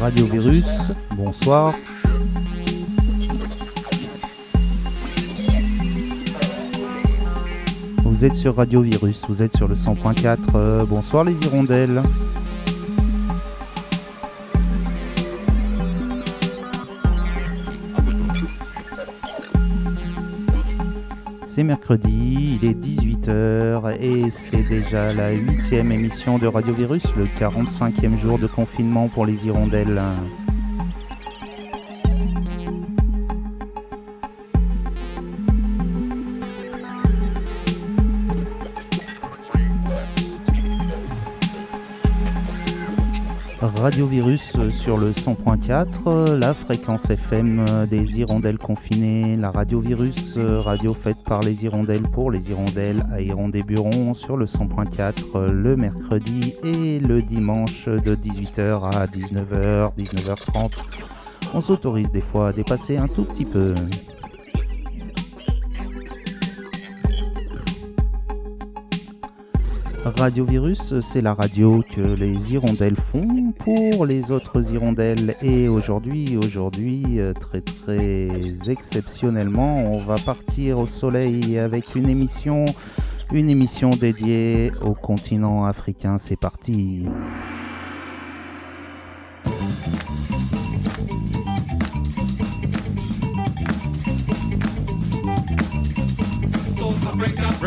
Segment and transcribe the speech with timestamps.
[0.00, 0.66] Radio Virus,
[1.14, 1.74] bonsoir.
[8.04, 10.38] Vous êtes sur Radio Virus, vous êtes sur le 100.4.
[10.54, 12.02] Euh, bonsoir les hirondelles.
[21.60, 27.26] C'est mercredi, il est 18h et c'est déjà la huitième émission de Radio Virus, le
[27.26, 30.00] 45e jour de confinement pour les hirondelles.
[43.90, 50.94] Radio Virus sur le 100.4, la fréquence FM des hirondelles confinées, la Radio Virus, radio
[50.94, 57.00] faite par les hirondelles pour les hirondelles à Hirondé-Buron sur le 100.4 le mercredi et
[57.00, 60.70] le dimanche de 18h à 19h, 19h30.
[61.52, 63.74] On s'autorise des fois à dépasser un tout petit peu.
[70.16, 75.36] Radio Virus, c'est la radio que les hirondelles font pour les autres hirondelles.
[75.42, 78.28] Et aujourd'hui, aujourd'hui, euh, très très
[78.68, 82.64] exceptionnellement, on va partir au soleil avec une émission,
[83.32, 86.18] une émission dédiée au continent africain.
[86.18, 87.06] C'est parti.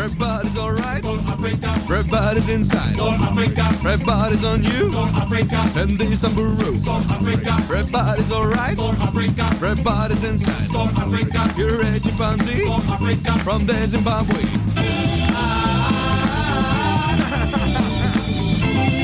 [0.04, 1.02] Everybody's alright.
[1.02, 1.68] South Africa.
[1.88, 2.94] Everybody's inside.
[2.94, 3.62] South Africa.
[3.88, 4.90] Everybody's on you.
[4.92, 5.62] South Africa.
[5.80, 6.76] And this Samburu.
[6.76, 7.56] South Africa.
[7.72, 8.76] Everybody's alright.
[8.76, 9.44] South Africa.
[9.64, 10.68] Everybody's inside.
[10.68, 11.48] South Africa.
[11.56, 12.66] You're a chimpanzee.
[12.66, 13.38] South Africa.
[13.38, 14.42] From the Zimbabwe.
[14.76, 14.82] Ah.
[15.32, 15.34] ah.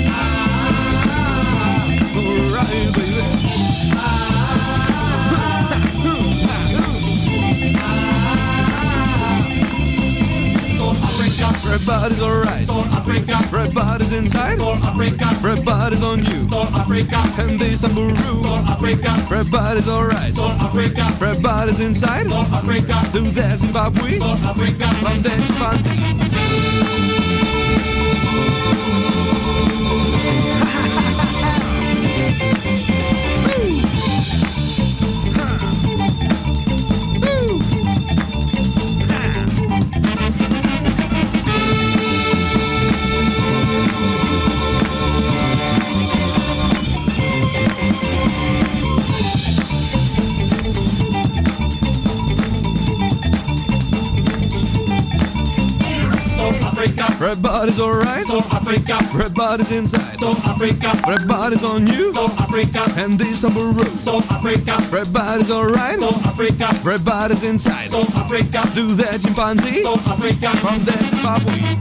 [0.04, 0.10] ah.
[2.14, 3.39] Alright, baby.
[11.42, 11.74] Africa.
[11.74, 12.66] Everybody's alright.
[12.66, 13.36] For Africa.
[13.52, 14.58] Everybody's inside.
[14.58, 15.26] For Africa.
[15.44, 16.40] Everybody's on you.
[16.48, 17.20] For Africa.
[17.40, 18.14] And they Samburu.
[18.14, 19.10] For Africa.
[19.32, 20.32] Everybody's alright.
[20.34, 21.04] For Africa.
[21.20, 22.26] Everybody's inside.
[22.26, 22.96] For Africa.
[23.12, 24.18] Do that Zimbabwe.
[24.18, 24.86] For Africa.
[25.00, 26.79] From there to
[56.80, 57.04] Africa.
[57.12, 58.26] Everybody's alright.
[58.26, 58.96] So Africa.
[59.12, 60.18] Everybody's inside.
[60.18, 60.90] So Africa.
[61.06, 62.12] Everybody's on you.
[62.12, 62.84] So Africa.
[62.96, 63.84] And this on Baru.
[63.84, 64.72] So Africa.
[64.88, 65.98] Everybody's alright.
[65.98, 66.68] So Africa.
[66.80, 67.90] Everybody's inside.
[67.90, 68.64] So Africa.
[68.74, 69.82] Do that chimpanzee.
[69.82, 70.56] So Africa.
[70.56, 71.79] From that Zimbabwe.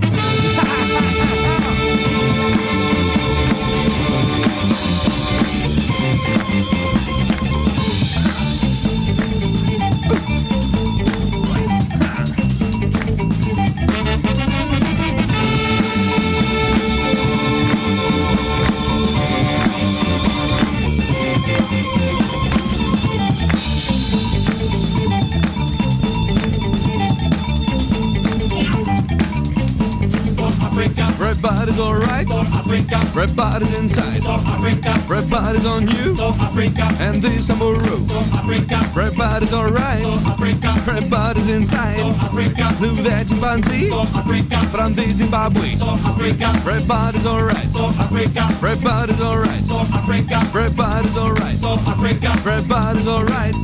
[33.89, 34.23] inside.
[34.23, 34.93] So Africa.
[35.07, 36.15] Red bodies on you.
[36.15, 36.85] So Africa.
[36.99, 37.99] And this Subaru.
[38.05, 38.77] So Africa.
[38.95, 40.03] Red bodies alright.
[40.03, 40.73] So Africa.
[40.85, 41.97] Red bodies inside.
[41.97, 42.65] So Africa.
[42.81, 43.89] Look that chimpanzee.
[43.89, 44.57] So Africa.
[44.69, 45.73] From the Zimbabwe.
[45.73, 46.53] So Africa.
[46.65, 47.67] Red bodies alright.
[47.67, 48.43] So Africa.
[48.61, 49.63] Red bodies alright.
[49.63, 50.37] So Africa.
[50.53, 51.55] Red bodies alright.
[51.55, 52.29] So Africa.
[52.45, 53.55] Red bodies alright.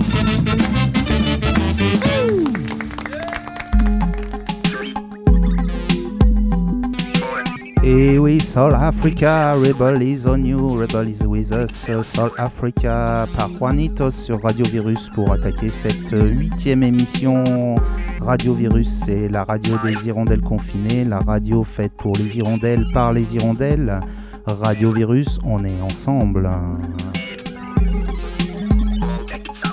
[8.25, 14.09] Oui, Soul Africa, Rebel is on you, Rebel is with us, Soul Africa par Juanitos
[14.09, 17.75] sur Radio Virus pour attaquer cette huitième émission.
[18.21, 23.13] Radio Virus, c'est la radio des hirondelles confinées, la radio faite pour les hirondelles par
[23.13, 23.99] les hirondelles.
[24.47, 26.49] Radio Virus, on est ensemble.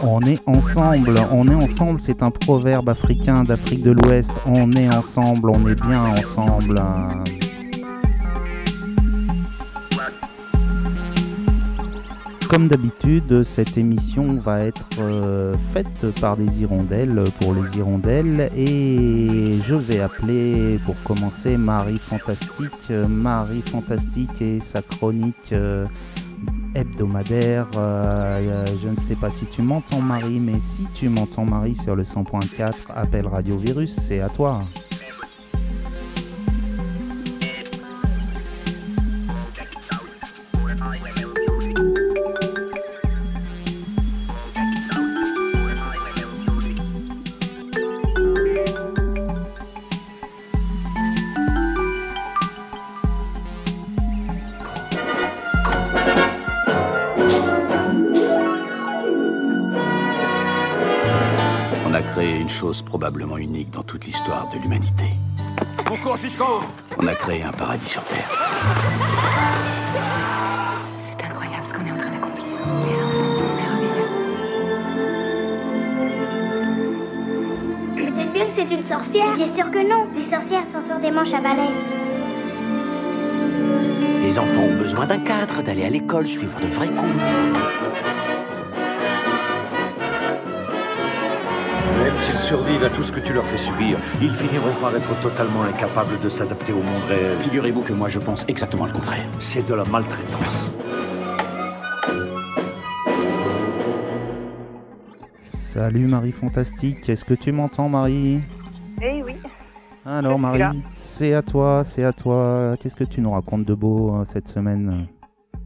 [0.03, 4.33] On est ensemble, on est ensemble, c'est un proverbe africain d'Afrique de l'Ouest.
[4.45, 6.83] On est ensemble, on est bien ensemble.
[12.53, 19.59] Comme d'habitude, cette émission va être euh, faite par des hirondelles pour les hirondelles et
[19.67, 22.91] je vais appeler pour commencer Marie Fantastique.
[23.09, 25.87] Marie Fantastique et sa chronique euh,
[26.75, 27.69] hebdomadaire.
[27.79, 31.97] Euh, je ne sais pas si tu m'entends Marie, mais si tu m'entends Marie sur
[31.97, 34.59] le 100.4, appelle Radio Virus, c'est à toi.
[64.53, 65.05] De l'humanité.
[65.91, 66.65] On court jusqu'en haut
[66.99, 68.31] On a créé un paradis sur Terre.
[71.07, 72.45] C'est incroyable ce qu'on est en train d'accomplir.
[72.89, 74.09] Les enfants sont merveilleux.
[77.97, 79.35] Peut-être bien que c'est une sorcière.
[79.37, 80.07] Bien sûr que non.
[80.17, 81.69] Les sorcières sont sur des manches à balai.
[84.23, 87.05] Les enfants ont besoin d'un cadre, d'aller à l'école, suivre de vrais cours.
[92.23, 95.65] S'ils survivent à tout ce que tu leur fais subir, ils finiront par être totalement
[95.65, 97.37] incapables de s'adapter au monde réel.
[97.39, 99.27] Figurez-vous que moi je pense exactement le contraire.
[99.41, 100.73] C'est de la maltraitance.
[105.35, 108.41] Salut Marie Fantastique, est-ce que tu m'entends Marie?
[109.03, 109.35] Eh oui.
[110.07, 112.77] Alors Marie, c'est à toi, c'est à toi.
[112.79, 115.09] Qu'est-ce que tu nous racontes de beau euh, cette semaine?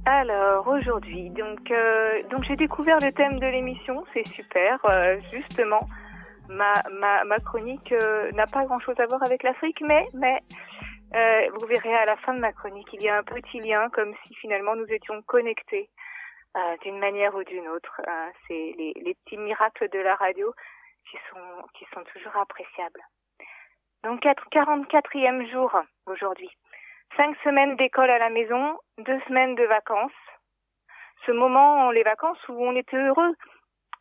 [0.06, 5.80] Alors aujourd'hui, donc euh, donc j'ai découvert le thème de l'émission, c'est super, euh, justement
[6.48, 10.40] ma, ma, ma chronique euh, n'a pas grand-chose à voir avec l'Afrique, mais, mais
[11.14, 13.88] euh, vous verrez à la fin de ma chronique, il y a un petit lien,
[13.90, 15.88] comme si finalement nous étions connectés
[16.56, 18.00] euh, d'une manière ou d'une autre.
[18.46, 20.52] C'est les, les, petits miracles de la radio
[21.10, 23.02] qui sont, qui sont toujours appréciables.
[24.04, 25.76] Donc 44e jour
[26.06, 26.50] aujourd'hui.
[27.16, 30.12] Cinq semaines d'école à la maison, deux semaines de vacances.
[31.24, 33.34] Ce moment, les vacances où on était heureux,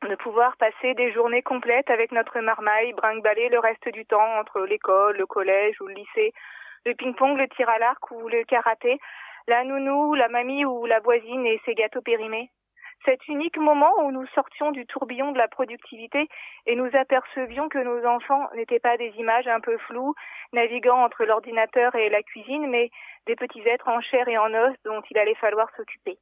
[0.04, 4.62] de pouvoir passer des journées complètes avec notre marmaille, brinque-baller le reste du temps entre
[4.62, 6.34] l'école, le collège ou le lycée,
[6.86, 9.00] le ping-pong, le tir à l'arc ou le karaté,
[9.48, 12.52] la nounou, la mamie ou la voisine et ses gâteaux périmés.
[13.06, 16.28] Cet unique moment où nous sortions du tourbillon de la productivité
[16.66, 20.16] et nous apercevions que nos enfants n'étaient pas des images un peu floues,
[20.54, 22.90] naviguant entre l'ordinateur et la cuisine, mais
[23.28, 26.18] des petits êtres en chair et en os dont il allait falloir s'occuper.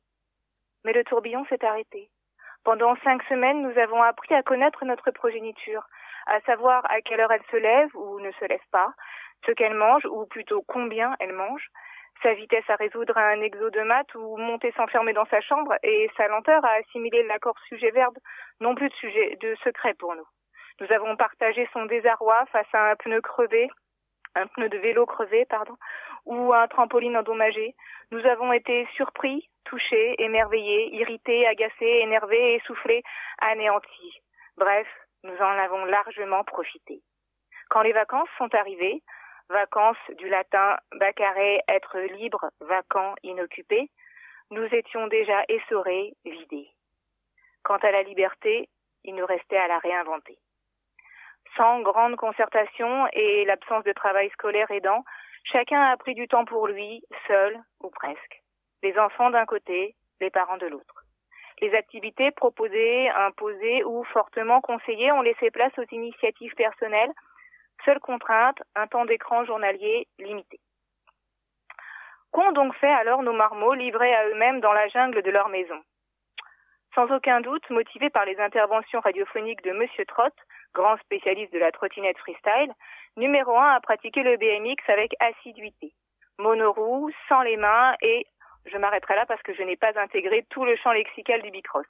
[0.84, 2.10] Mais le tourbillon s'est arrêté.
[2.64, 5.86] Pendant cinq semaines, nous avons appris à connaître notre progéniture,
[6.28, 8.94] à savoir à quelle heure elle se lève ou ne se lève pas,
[9.46, 11.68] ce qu'elle mange ou plutôt combien elle mange,
[12.22, 16.10] sa vitesse à résoudre un exo de maths ou monter s'enfermer dans sa chambre et
[16.16, 18.18] sa lenteur à assimiler l'accord sujet-verbe,
[18.62, 20.28] non plus de sujet, de secret pour nous.
[20.80, 23.70] Nous avons partagé son désarroi face à un pneu crevé,
[24.36, 25.76] un pneu de vélo crevé, pardon,
[26.26, 27.76] ou un trampoline endommagé.
[28.12, 33.04] Nous avons été surpris, touchés, émerveillés, irrités, agacés, énervés, essoufflés,
[33.40, 34.22] anéantis.
[34.58, 34.88] Bref,
[35.24, 37.02] nous en avons largement profité.
[37.70, 39.02] Quand les vacances sont arrivées,
[39.50, 43.90] vacances du latin bacaré être libre, vacant, inoccupé,
[44.52, 46.70] nous étions déjà essorés, vidés.
[47.64, 48.70] Quant à la liberté,
[49.04, 50.38] il nous restait à la réinventer.
[51.56, 55.04] Sans grande concertation et l'absence de travail scolaire aidant,
[55.44, 58.43] chacun a pris du temps pour lui, seul ou presque
[58.84, 61.04] les enfants d'un côté, les parents de l'autre.
[61.62, 67.12] Les activités proposées, imposées ou fortement conseillées ont laissé place aux initiatives personnelles.
[67.86, 70.60] Seule contrainte, un temps d'écran journalier limité.
[72.32, 75.80] Qu'ont donc fait alors nos marmots livrés à eux-mêmes dans la jungle de leur maison?
[76.96, 80.34] Sans aucun doute, motivés par les interventions radiophoniques de Monsieur Trott,
[80.74, 82.74] grand spécialiste de la trottinette freestyle,
[83.18, 85.94] numéro un à pratiquer le BMX avec assiduité.
[86.40, 88.26] Monoroue, sans les mains et
[88.66, 91.86] je m'arrêterai là parce que je n'ai pas intégré tout le champ lexical du bicross.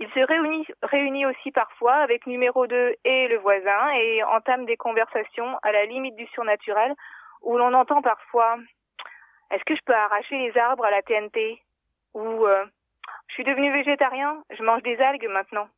[0.00, 4.76] Il se réunit, réunit aussi parfois avec numéro 2 et le voisin et entame des
[4.76, 6.94] conversations à la limite du surnaturel
[7.42, 8.56] où l'on entend parfois
[9.50, 11.60] Est-ce que je peux arracher les arbres à la TNT
[12.14, 12.64] Ou euh,
[13.28, 15.68] Je suis devenu végétarien, je mange des algues maintenant.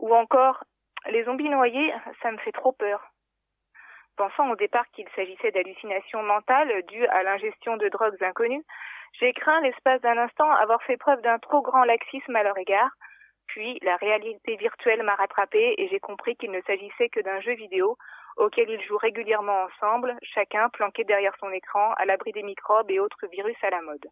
[0.00, 0.64] Ou encore
[1.10, 3.12] Les zombies noyés, ça me fait trop peur.
[4.16, 8.64] Pensant au départ qu'il s'agissait d'hallucinations mentales dues à l'ingestion de drogues inconnues,
[9.12, 12.90] j'ai craint l'espace d'un instant avoir fait preuve d'un trop grand laxisme à leur égard,
[13.46, 17.52] puis la réalité virtuelle m'a rattrapé et j'ai compris qu'il ne s'agissait que d'un jeu
[17.52, 17.96] vidéo
[18.36, 22.98] auquel ils jouent régulièrement ensemble, chacun planqué derrière son écran, à l'abri des microbes et
[22.98, 24.06] autres virus à la mode.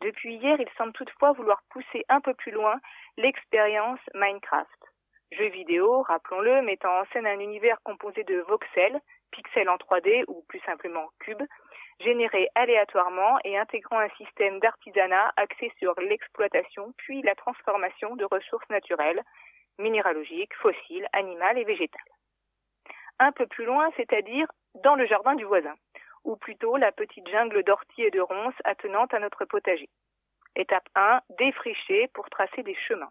[0.00, 2.80] Depuis hier, il semble toutefois vouloir pousser un peu plus loin
[3.16, 4.68] l'expérience Minecraft.
[5.32, 10.44] Jeu vidéo, rappelons-le, mettant en scène un univers composé de voxels, pixels en 3D ou
[10.48, 11.42] plus simplement cubes,
[12.00, 18.68] générés aléatoirement et intégrant un système d'artisanat axé sur l'exploitation puis la transformation de ressources
[18.70, 19.22] naturelles,
[19.78, 22.00] minéralogiques, fossiles, animales et végétales.
[23.18, 24.46] Un peu plus loin, c'est-à-dire
[24.82, 25.74] dans le jardin du voisin,
[26.24, 29.88] ou plutôt la petite jungle d'orties et de ronces attenante à notre potager.
[30.56, 33.10] Étape 1, défricher pour tracer des chemins.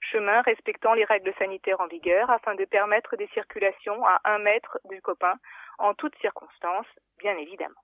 [0.00, 4.78] Chemins respectant les règles sanitaires en vigueur afin de permettre des circulations à un mètre
[4.84, 5.34] du copain
[5.78, 6.86] en toutes circonstances,
[7.18, 7.80] bien évidemment.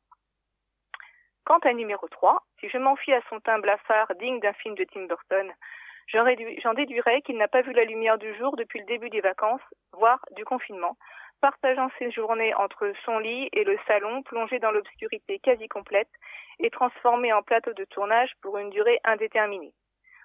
[1.47, 4.75] Quant à numéro 3, si je m'en fie à son teint blafard digne d'un film
[4.75, 5.53] de Tim Burton,
[6.09, 9.63] j'en déduirais qu'il n'a pas vu la lumière du jour depuis le début des vacances,
[9.93, 10.97] voire du confinement,
[11.41, 16.11] partageant ses journées entre son lit et le salon plongé dans l'obscurité quasi complète
[16.59, 19.73] et transformé en plateau de tournage pour une durée indéterminée.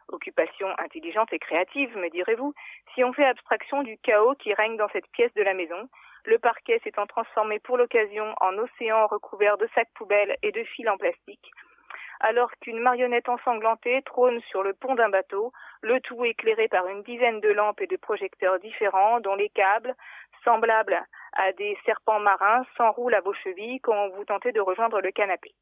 [0.07, 2.55] Occupation intelligente et créative, me direz-vous,
[2.95, 5.87] si on fait abstraction du chaos qui règne dans cette pièce de la maison,
[6.25, 10.87] le parquet s'étant transformé pour l'occasion en océan recouvert de sacs poubelles et de fils
[10.87, 11.51] en plastique,
[12.19, 15.51] alors qu'une marionnette ensanglantée trône sur le pont d'un bateau,
[15.81, 19.95] le tout éclairé par une dizaine de lampes et de projecteurs différents dont les câbles,
[20.43, 20.99] semblables
[21.33, 25.53] à des serpents marins, s'enroulent à vos chevilles quand vous tentez de rejoindre le canapé.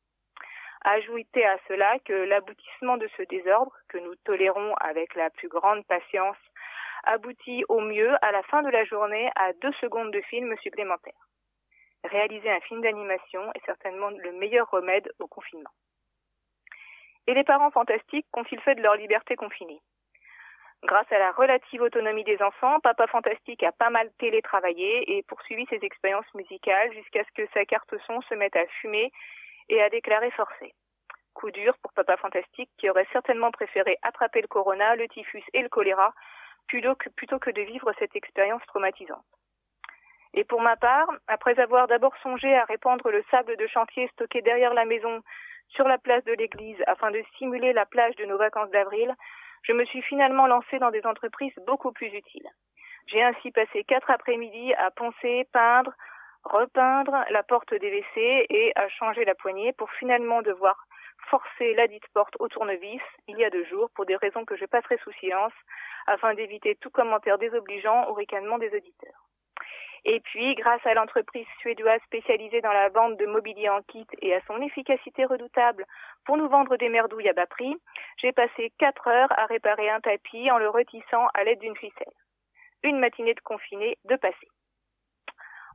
[0.82, 5.86] Ajoutez à cela que l'aboutissement de ce désordre, que nous tolérons avec la plus grande
[5.86, 6.38] patience,
[7.04, 11.28] aboutit au mieux à la fin de la journée à deux secondes de film supplémentaires.
[12.04, 15.72] Réaliser un film d'animation est certainement le meilleur remède au confinement.
[17.28, 19.82] Et les parents fantastiques qu'ont-ils fait de leur liberté confinée?
[20.84, 25.66] Grâce à la relative autonomie des enfants, Papa Fantastique a pas mal télétravaillé et poursuivi
[25.70, 29.12] ses expériences musicales jusqu'à ce que sa carte son se mette à fumer
[29.68, 30.74] et à déclarer forcé.
[31.34, 35.62] Coup dur pour Papa Fantastique qui aurait certainement préféré attraper le corona, le typhus et
[35.62, 36.14] le choléra
[36.70, 39.26] plutôt que, de vivre cette expérience traumatisante.
[40.34, 44.42] Et pour ma part, après avoir d'abord songé à répandre le sable de chantier stocké
[44.42, 45.22] derrière la maison
[45.70, 49.14] sur la place de l'église afin de simuler la plage de nos vacances d'avril,
[49.64, 52.50] je me suis finalement lancée dans des entreprises beaucoup plus utiles.
[53.08, 55.92] J'ai ainsi passé quatre après-midi à poncer, peindre,
[56.44, 60.76] repeindre la porte des WC et à changer la poignée pour finalement devoir
[61.30, 64.56] forcer la dite porte au tournevis il y a deux jours pour des raisons que
[64.56, 65.54] je passerai sous silence
[66.08, 69.30] afin d'éviter tout commentaire désobligeant au ricanement des auditeurs.
[70.06, 74.34] Et puis, grâce à l'entreprise suédoise spécialisée dans la vente de mobilier en kit et
[74.34, 75.86] à son efficacité redoutable
[76.26, 77.76] pour nous vendre des merdouilles à bas prix,
[78.18, 82.14] j'ai passé quatre heures à réparer un tapis en le retissant à l'aide d'une ficelle.
[82.84, 84.48] Une matinée de confiné de passé.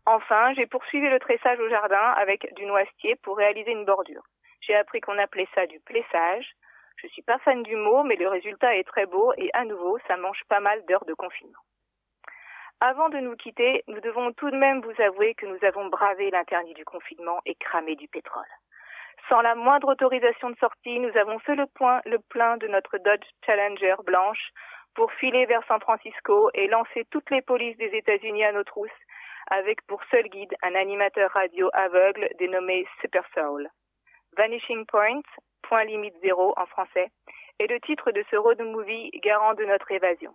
[0.07, 4.23] Enfin, j'ai poursuivi le tressage au jardin avec du noisetier pour réaliser une bordure.
[4.67, 6.55] J'ai appris qu'on appelait ça du plessage.
[6.97, 9.99] Je suis pas fan du mot, mais le résultat est très beau et à nouveau,
[10.07, 11.59] ça mange pas mal d'heures de confinement.
[12.81, 16.31] Avant de nous quitter, nous devons tout de même vous avouer que nous avons bravé
[16.31, 18.45] l'interdit du confinement et cramé du pétrole.
[19.29, 22.99] Sans la moindre autorisation de sortie, nous avons fait le, point, le plein de notre
[22.99, 24.51] Dodge Challenger blanche
[24.95, 28.91] pour filer vers San Francisco et lancer toutes les polices des États-Unis à nos trousses,
[29.51, 33.69] avec pour seul guide un animateur radio aveugle dénommé Super Soul.
[34.37, 35.23] Vanishing Point,
[35.63, 37.09] point limite zéro en français,
[37.59, 40.35] est le titre de ce road movie garant de notre évasion.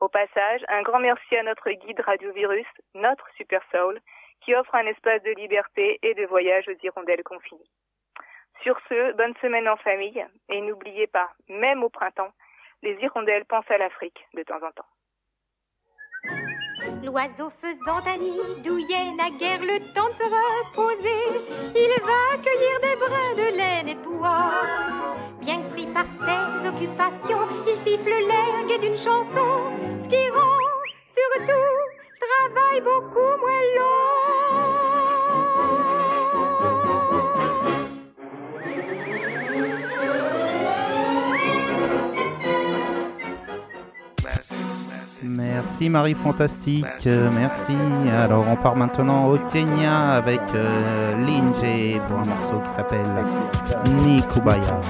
[0.00, 4.00] Au passage, un grand merci à notre guide Radio Virus, notre Super Soul,
[4.40, 7.70] qui offre un espace de liberté et de voyage aux hirondelles confinées.
[8.62, 12.32] Sur ce, bonne semaine en famille et n'oubliez pas, même au printemps,
[12.82, 14.86] les hirondelles pensent à l'Afrique de temps en temps.
[17.04, 21.22] L'oiseau faisant un nid douillet n'a guère le temps de se reposer.
[21.76, 24.52] Il va cueillir des brins de laine et de bois.
[25.40, 29.50] Bien pris par ses occupations, il siffle l'air d'une chanson,
[30.02, 30.64] ce qui rend
[31.06, 31.74] surtout
[32.24, 34.93] travail beaucoup moins long.
[45.26, 47.74] Merci Marie Fantastique, euh, merci.
[48.10, 53.02] Alors on part maintenant au Kenya avec euh, Linje pour un morceau qui s'appelle
[54.04, 54.80] Nikubaya,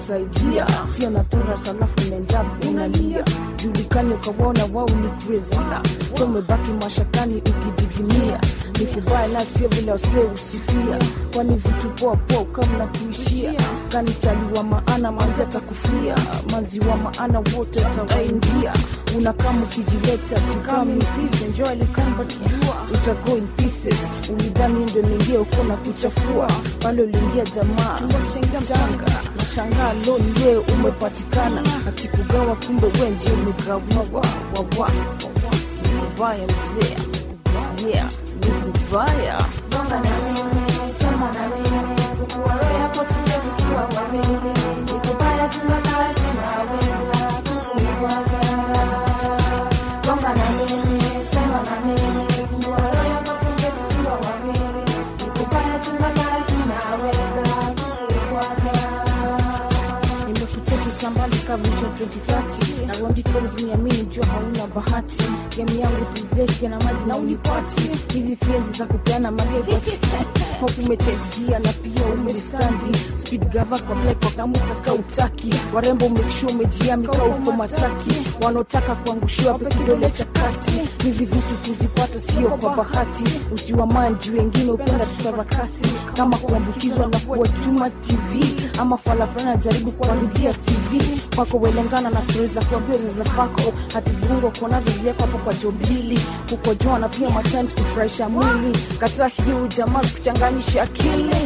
[0.00, 0.66] mpango
[0.96, 3.24] sio na tora salafu mendabu unalia.
[3.56, 5.82] Julikani ukawaona wao ni kuezia
[6.18, 8.40] so umebaki mashakani ukididimia
[8.80, 10.98] nikubaya na sio vile wasee usifia.
[11.34, 12.44] Kwani vitu poa poa
[12.86, 13.54] kuishia
[13.90, 15.12] kani chaliwa maana?
[15.12, 16.14] Manzi atakufia
[16.52, 18.72] manzi wa maana wote atawaingia.
[19.16, 20.40] Unakama kijileta
[22.94, 23.96] utago in pieces.
[24.32, 26.48] Ulidhani ndo ningia uko na kuchafua?
[26.80, 28.00] Pale uliingia jamaa.
[29.36, 31.62] Nashangaa lo niwe umepatikana.
[31.88, 34.24] Akikugawa kumbe wenje umegawiwa
[34.78, 34.90] wawa
[35.82, 36.98] nikubaya mzea
[37.92, 38.08] yeah
[38.40, 39.44] nikubaya
[62.86, 63.24] na rondi
[63.64, 65.16] niamini jua hauna bahati
[65.56, 67.82] gemu yangu tizeshke na maji na unipati
[68.14, 69.98] hizi sienzi za kupeana magegoti
[70.60, 72.98] hope umetetgia na pia umestandi
[73.30, 75.54] speed gava kwa black wakamutataka utaki.
[75.74, 78.22] Warembo umekishua umejiamika uko mataki.
[78.44, 80.70] Wanaotaka kuangushiwa pe kidole cha kati.
[81.04, 83.24] Hizi vitu kuzipata sio kwa bahati.
[83.54, 85.82] Usiwamanji wengine upenda tusarakasi
[86.14, 88.44] kama kuambukizwa na kuwa tuma tv
[88.78, 91.02] ama falafana jaribu kuharibia cv
[91.36, 96.20] kwako welengana na stori za kuambia uza vako hati viungo kuonazo ziliekwa hapo kwa jobili.
[96.50, 98.78] Kukojoa na pia matimes kufurahisha mwili.
[98.98, 101.36] Kata hiu jamaa kuchanganyisha akili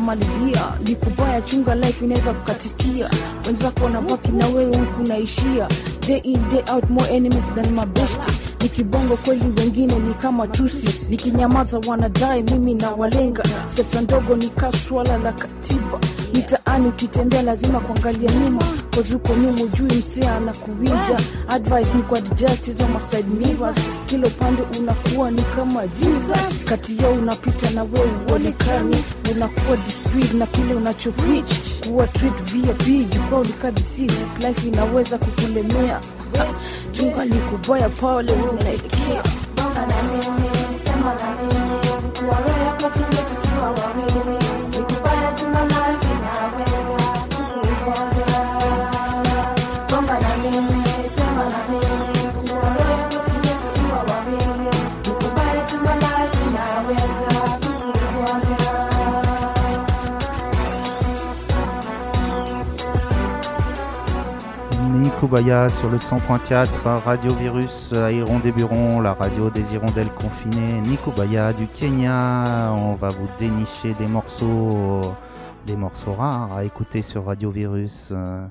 [0.00, 3.10] Malizia ni kubaya, chunga life inaweza kukatikia,
[3.46, 5.68] wenzako wanabaki na wewe huku naishia,
[6.08, 10.46] day in day out, more enemies than my bestie best nikibongo kweli wengine ni kama
[10.46, 11.06] tusi.
[11.10, 13.42] Nikinyamaza wanadai mimi na walenga
[13.76, 15.98] sasa ndogo ni kaswala la katiba.
[16.34, 18.62] Mitaani ukitembea lazima kuangalia nyuma.
[18.94, 23.76] Kozuko nyuma ujui msia na kuwinja advice ni kwa adjust ama side mirrors.
[24.06, 26.64] Kila upande unakuwa ni kama jesus.
[26.64, 28.96] Kati yao unapita na wewe uonekani
[29.32, 31.12] unakuwa discreet na kile unacho
[31.88, 33.70] kuwa treat vip jukwaa ulika
[34.48, 36.00] life inaweza kukulemea
[36.92, 39.22] Chunga likuboya pole, unaelekea.
[65.30, 70.80] Nikubaya sur le 100.4, Radio Virus à Hirondéburon, la radio des hirondelles confinées.
[70.80, 75.14] Nikubaya du Kenya, on va vous dénicher des morceaux,
[75.68, 78.08] des morceaux rares à écouter sur Radio Virus.
[78.10, 78.44] Euh,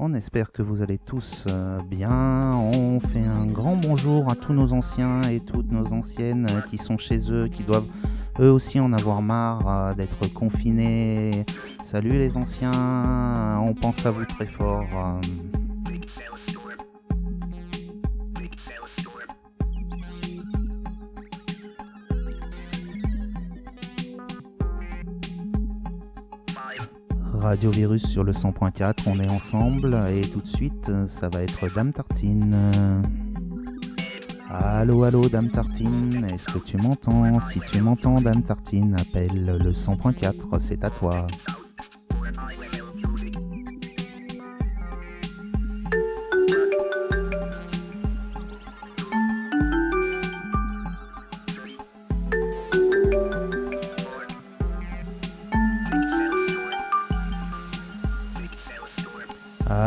[0.00, 2.50] On espère que vous allez tous euh, bien.
[2.52, 6.78] On fait un grand bonjour à tous nos anciens et toutes nos anciennes euh, qui
[6.78, 7.86] sont chez eux, qui doivent
[8.40, 11.46] eux aussi en avoir marre euh, d'être confinés.
[11.84, 12.72] Salut les anciens,
[13.64, 14.84] on pense à vous très fort.
[27.44, 31.70] Radio Virus sur le 100.4, on est ensemble et tout de suite ça va être
[31.74, 32.56] Dame Tartine.
[34.48, 37.38] Allô, allô, Dame Tartine, est-ce que tu m'entends?
[37.40, 41.26] Si tu m'entends, Dame Tartine, appelle le 100.4, c'est à toi.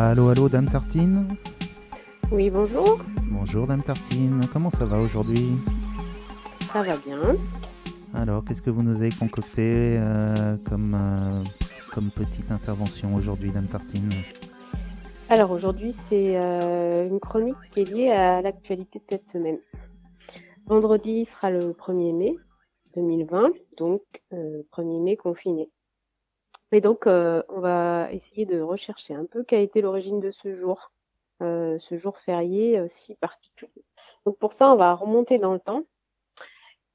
[0.09, 1.27] Allô, allô, Dame Tartine
[2.31, 5.57] Oui, bonjour, Bonjour, Dame Tartine, comment ça va aujourd'hui
[6.71, 7.35] ça va bien.
[8.13, 11.43] Alors, qu'est-ce que vous nous avez concocté euh, comme, euh,
[11.93, 14.09] comme petite intervention aujourd'hui, Dame Tartine
[15.27, 19.59] Alors aujourd'hui, c'est euh, une chronique qui est liée à l'actualité de cette semaine.
[20.67, 22.35] Vendredi sera le 1er mai
[22.95, 25.69] 2020, donc euh, 1er mai confiné.
[26.71, 30.31] Et donc, euh, on va essayer de rechercher un peu quelle a été l'origine de
[30.31, 30.91] ce jour,
[31.41, 33.85] euh, ce jour férié euh, si particulier.
[34.25, 35.83] Donc pour ça, on va remonter dans le temps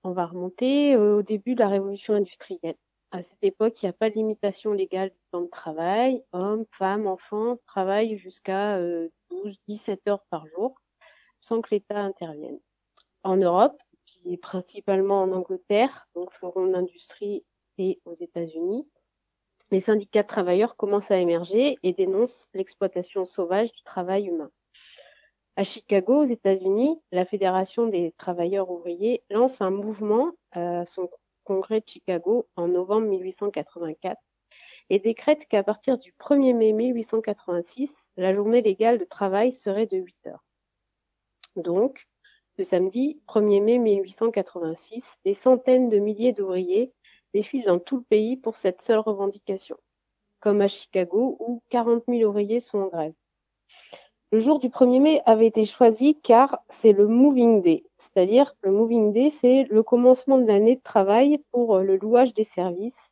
[0.04, 2.76] on va remonter euh, au début de la révolution industrielle.
[3.12, 6.24] À cette époque, il n'y a pas de limitation légale du temps de travail.
[6.32, 8.80] Hommes, femmes, enfants travaillent jusqu'à
[9.30, 10.80] 12-17 heures par jour
[11.40, 12.58] sans que l'État intervienne.
[13.22, 17.44] En Europe, puis principalement en Angleterre, donc fleuron d'industrie
[17.78, 18.88] et aux États-Unis,
[19.72, 24.50] les syndicats de travailleurs commencent à émerger et dénoncent l'exploitation sauvage du travail humain.
[25.56, 31.08] À Chicago, aux États-Unis, la Fédération des travailleurs ouvriers lance un mouvement à son
[31.44, 34.20] congrès de Chicago en novembre 1884
[34.90, 39.96] et décrète qu'à partir du 1er mai 1886, la journée légale de travail serait de
[39.96, 40.44] 8 heures.
[41.56, 42.06] Donc,
[42.58, 46.92] le samedi 1er mai 1886, des centaines de milliers d'ouvriers
[47.34, 49.76] défilent dans tout le pays pour cette seule revendication,
[50.40, 53.14] comme à Chicago où 40 000 ouvriers sont en grève.
[54.30, 58.70] Le jour du 1er mai avait été choisi car c'est le Moving Day, c'est-à-dire le
[58.70, 63.10] Moving Day, c'est le commencement de l'année de travail pour le louage des services,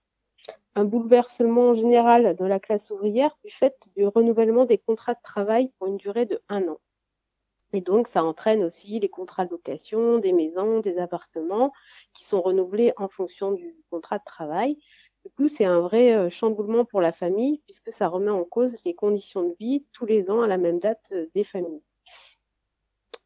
[0.75, 5.71] un bouleversement général de la classe ouvrière du fait du renouvellement des contrats de travail
[5.79, 6.79] pour une durée de un an.
[7.73, 11.73] Et donc, ça entraîne aussi les contrats de location, des maisons, des appartements
[12.15, 14.77] qui sont renouvelés en fonction du contrat de travail.
[15.25, 18.77] Du coup, c'est un vrai euh, chamboulement pour la famille puisque ça remet en cause
[18.85, 21.83] les conditions de vie tous les ans à la même date euh, des familles.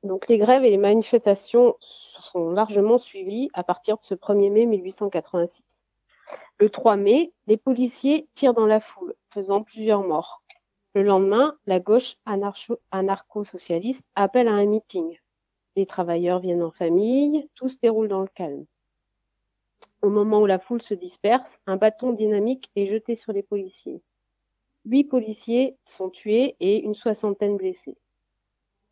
[0.02, 4.66] Donc, les grèves et les manifestations sont largement suivies à partir de ce 1er mai
[4.66, 5.64] 1886.
[6.58, 10.43] Le 3 mai, les policiers tirent dans la foule, faisant plusieurs morts.
[10.94, 12.14] Le lendemain, la gauche
[12.92, 15.18] anarcho-socialiste appelle à un meeting.
[15.74, 18.64] Les travailleurs viennent en famille, tout se déroule dans le calme.
[20.02, 24.02] Au moment où la foule se disperse, un bâton dynamique est jeté sur les policiers.
[24.84, 27.96] Huit policiers sont tués et une soixantaine blessés.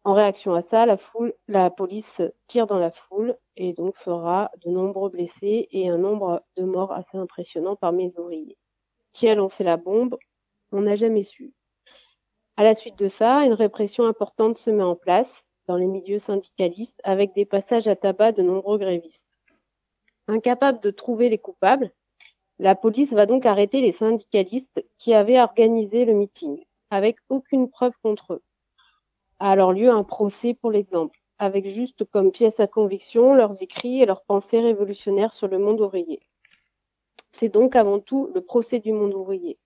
[0.03, 4.51] En réaction à ça, la, foule, la police tire dans la foule et donc fera
[4.65, 8.59] de nombreux blessés et un nombre de morts assez impressionnant parmi les ouvriers.
[9.13, 10.19] Qui a lancé la bombe?
[10.73, 11.53] On n'a jamais su.
[12.57, 16.19] À la suite de ça, une répression importante se met en place dans les milieux
[16.19, 19.23] syndicalistes avec des passages à tabac de nombreux grévistes.
[20.29, 21.91] Incapable de trouver les coupables,
[22.59, 27.95] la police va donc arrêter les syndicalistes qui avaient organisé le meeting, avec aucune preuve
[28.03, 28.43] contre eux.
[29.39, 34.03] A alors lieu un procès pour l'exemple, avec juste comme pièce à conviction leurs écrits
[34.03, 36.21] et leurs pensées révolutionnaires sur le monde ouvrier.
[37.33, 39.59] C'est donc avant tout le procès du monde ouvrier.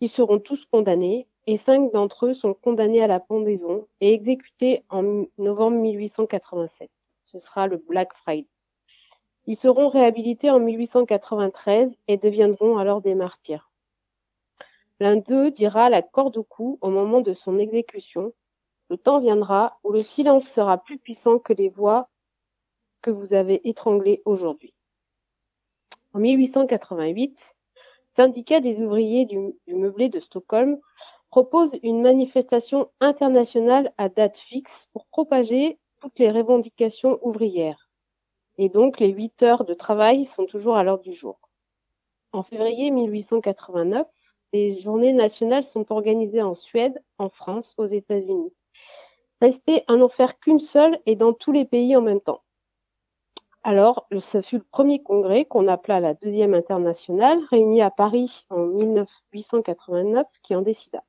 [0.00, 4.84] Ils seront tous condamnés, et cinq d'entre eux sont condamnés à la pendaison et exécutés
[4.88, 6.90] en novembre 1887.
[7.24, 8.48] Ce sera le Black Friday.
[9.46, 13.70] Ils seront réhabilités en 1893 et deviendront alors des martyrs.
[15.00, 18.32] L'un d'eux dira la corde au cou au moment de son exécution.
[18.90, 22.08] Le temps viendra où le silence sera plus puissant que les voix
[23.00, 24.74] que vous avez étranglées aujourd'hui.
[26.12, 27.38] En 1888,
[28.14, 30.78] syndicat des ouvriers du, du meublé de Stockholm
[31.30, 37.88] propose une manifestation internationale à date fixe pour propager toutes les revendications ouvrières.
[38.58, 41.38] Et donc les huit heures de travail sont toujours à l'ordre du jour.
[42.32, 44.06] En février 1889,
[44.52, 48.52] les journées nationales sont organisées en Suède, en France, aux États-Unis.
[49.40, 52.42] Restait à n'en faire qu'une seule et dans tous les pays en même temps.
[53.62, 58.64] Alors, ce fut le premier congrès qu'on appela la deuxième internationale, réunie à Paris en
[58.64, 61.04] 1889, qui en décida.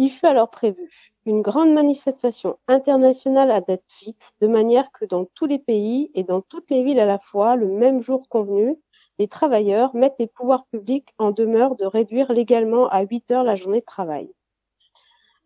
[0.00, 5.26] Il fut alors prévu une grande manifestation internationale à date fixe, de manière que dans
[5.26, 8.78] tous les pays et dans toutes les villes à la fois, le même jour convenu,
[9.18, 13.56] les travailleurs mettent les pouvoirs publics en demeure de réduire légalement à 8 heures la
[13.56, 14.32] journée de travail.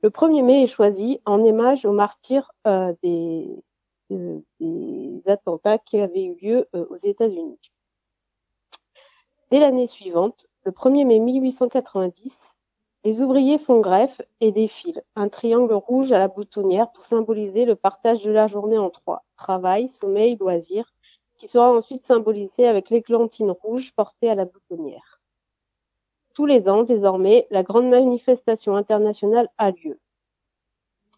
[0.03, 3.49] Le 1er mai est choisi en hommage aux martyrs euh, des,
[4.13, 7.59] euh, des, attentats qui avaient eu lieu euh, aux États-Unis.
[9.51, 12.54] Dès l'année suivante, le 1er mai 1890,
[13.05, 17.77] les ouvriers font greffe et défilent, un triangle rouge à la boutonnière pour symboliser le
[17.77, 20.91] partage de la journée en trois, travail, sommeil, loisir,
[21.37, 25.21] qui sera ensuite symbolisé avec l'églantine rouge portée à la boutonnière.
[26.35, 30.01] Tous les ans, désormais, la grande manifestation internationale a lieu.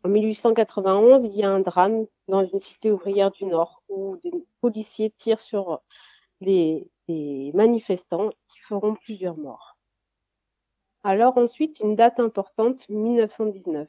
[0.03, 4.33] En 1891, il y a un drame dans une cité ouvrière du Nord où des
[4.61, 5.81] policiers tirent sur
[6.40, 6.90] les
[7.55, 9.75] manifestants qui feront plusieurs morts.
[11.07, 13.88] Alors ensuite, une date importante, 1919.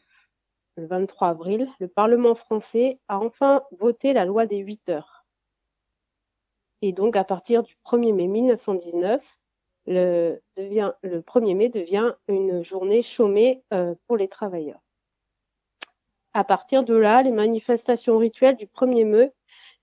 [0.76, 5.26] Le 23 avril, le Parlement français a enfin voté la loi des 8 heures.
[6.84, 9.24] Et donc, à partir du 1er mai 1919,
[9.88, 14.84] le, devient, le 1er mai devient une journée chômée euh, pour les travailleurs.
[16.34, 19.34] À partir de là, les manifestations rituelles du 1er mai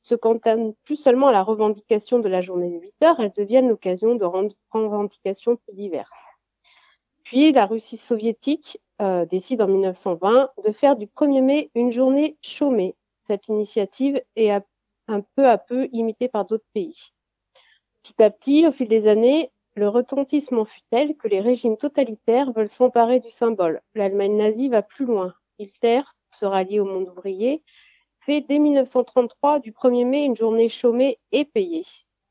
[0.03, 3.71] se cantonnent plus seulement à la revendication de la journée de 8 heures, elles deviennent
[3.71, 6.34] l'occasion de rendre revendications plus diverses.
[7.25, 12.37] Puis la Russie soviétique euh, décide en 1920 de faire du 1er mai une journée
[12.43, 12.95] chômée.
[13.27, 14.51] Cette initiative est
[15.09, 17.13] un peu à peu imitée par d'autres pays.
[18.03, 22.53] Petit à petit, au fil des années, le retentissement fut tel que les régimes totalitaires
[22.53, 23.81] veulent s'emparer du symbole.
[23.95, 25.35] L'Allemagne nazie va plus loin.
[25.59, 27.63] Hitler se rallie au monde ouvrier,
[28.21, 31.87] fait dès 1933 du 1er mai une journée chômée et payée.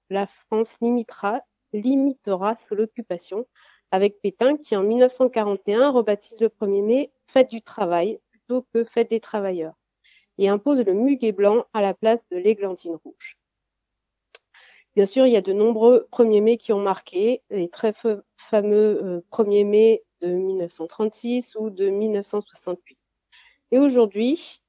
[0.09, 1.41] La France limitera,
[1.73, 3.47] limitera sous l'occupation
[3.93, 9.11] avec Pétain qui en 1941 rebaptise le 1er mai fête du travail plutôt que fête
[9.11, 9.75] des travailleurs
[10.39, 13.37] et impose le muguet blanc à la place de l'églantine rouge.
[14.95, 18.23] Bien sûr, il y a de nombreux 1er mai qui ont marqué, les très fa-
[18.49, 22.97] fameux euh, 1er mai de 1936 ou de 1968.
[23.73, 24.59] Et aujourd'hui,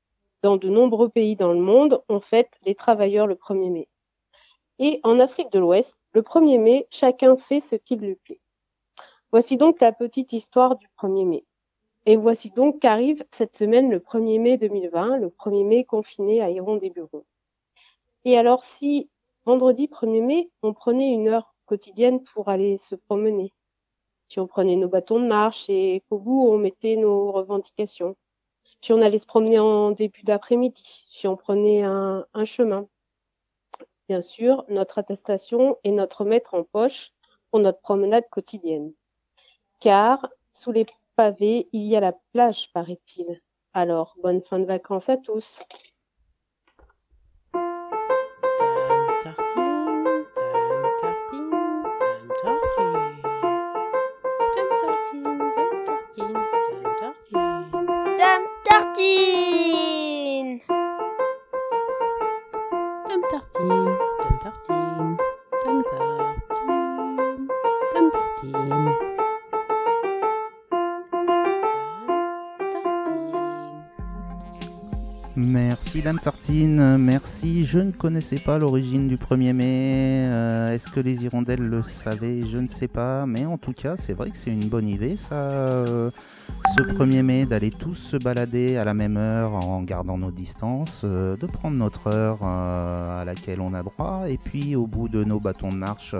[0.42, 3.88] dans de nombreux pays dans le monde, on fête les travailleurs le 1er mai.
[4.78, 8.40] Et en Afrique de l'Ouest, le 1er mai, chacun fait ce qu'il lui plaît.
[9.34, 11.44] Voici donc la petite histoire du 1er mai.
[12.06, 16.50] Et voici donc qu'arrive cette semaine le 1er mai 2020, le 1er mai confiné à
[16.50, 17.26] Héron des Bureaux.
[18.24, 19.10] Et alors si
[19.44, 23.52] vendredi 1er mai, on prenait une heure quotidienne pour aller se promener,
[24.28, 28.14] si on prenait nos bâtons de marche et qu'au bout on mettait nos revendications,
[28.82, 32.86] si on allait se promener en début d'après-midi, si on prenait un, un chemin.
[34.08, 37.10] Bien sûr, notre attestation est notre maître en poche
[37.50, 38.92] pour notre promenade quotidienne.
[39.84, 43.42] Car sous les pavés, il y a la plage, paraît-il.
[43.74, 45.60] Alors, bonne fin de vacances à tous.
[75.84, 77.66] Merci Dame Tartine, merci.
[77.66, 80.26] Je ne connaissais pas l'origine du 1er mai.
[80.30, 82.42] Euh, Est-ce que les hirondelles le savaient?
[82.42, 83.26] Je ne sais pas.
[83.26, 86.10] Mais en tout cas, c'est vrai que c'est une bonne idée, ça, euh,
[86.74, 91.02] ce 1er mai, d'aller tous se balader à la même heure en gardant nos distances,
[91.04, 95.22] euh, de prendre notre heure à laquelle on a droit, et puis au bout de
[95.22, 96.16] nos bâtons de marche,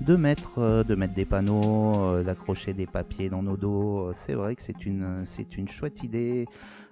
[0.00, 4.12] de mettre, de mettre des panneaux, d'accrocher des papiers dans nos dos.
[4.14, 6.46] C'est vrai que c'est une, c'est une chouette idée.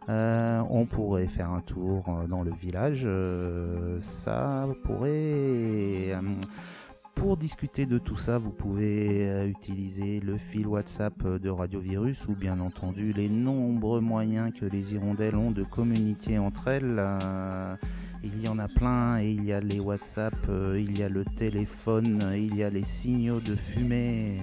[0.09, 3.03] Euh, on pourrait faire un tour euh, dans le village.
[3.05, 6.17] euh, ça pourrait.
[7.15, 12.35] pour discuter de tout ça, vous pouvez utiliser le fil WhatsApp de Radio Virus ou
[12.35, 17.03] bien entendu les nombreux moyens que les hirondelles ont de communiquer entre elles.
[18.23, 20.35] il y en a plein il y a les WhatsApp,
[20.75, 24.39] il y a le téléphone, il y a les signaux de fumée.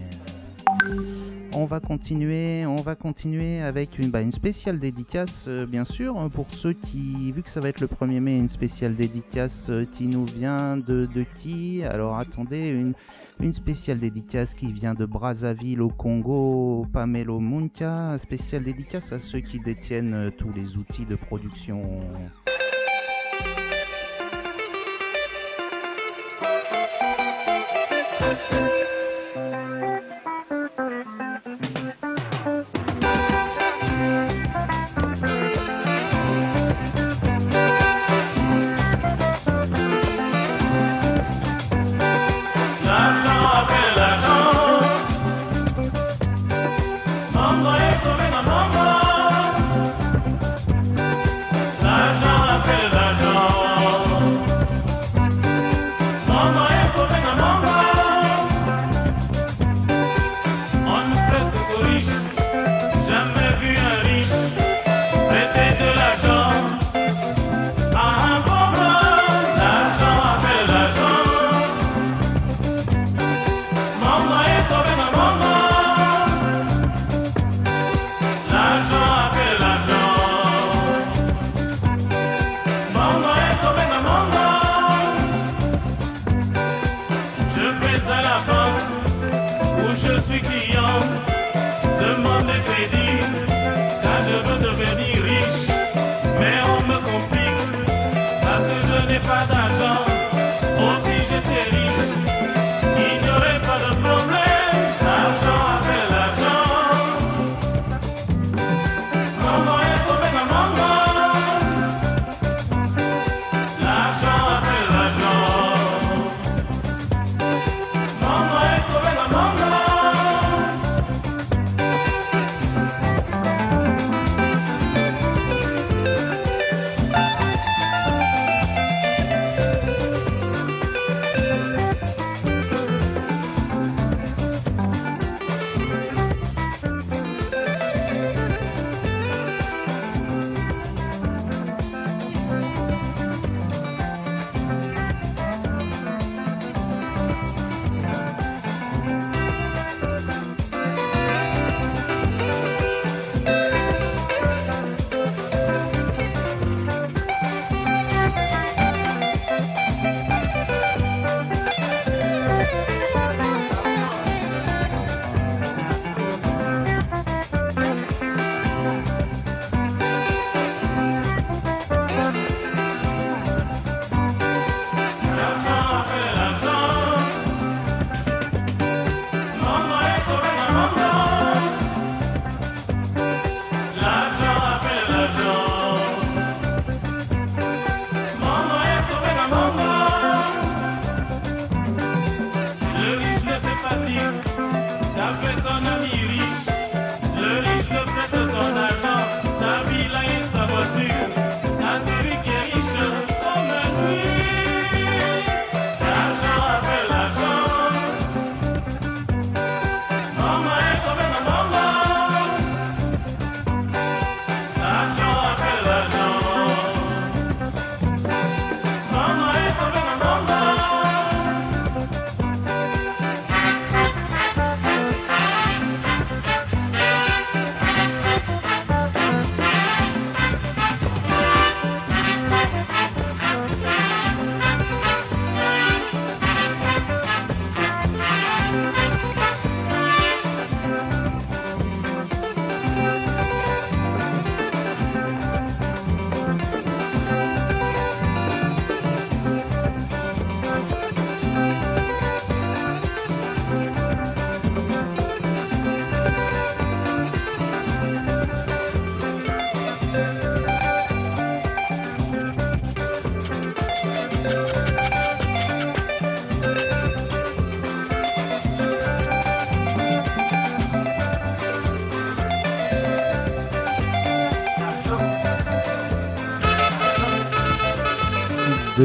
[1.58, 6.28] On va continuer, on va continuer avec une, bah, spéciale dédicace, euh, bien sûr, hein,
[6.28, 9.86] pour ceux qui, vu que ça va être le 1er mai, une spéciale dédicace euh,
[9.86, 11.82] qui nous vient de, de qui?
[11.84, 12.94] Alors attendez, une,
[13.40, 19.40] une spéciale dédicace qui vient de Brazzaville au Congo, Pamelo Munka, spéciale dédicace à ceux
[19.40, 22.02] qui détiennent euh, tous les outils de production.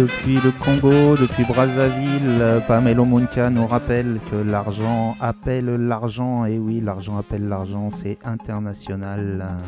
[0.01, 6.47] Depuis le Congo, depuis Brazzaville, Pamelo Munka nous rappelle que l'argent appelle l'argent.
[6.47, 9.59] Et oui, l'argent appelle l'argent, c'est international.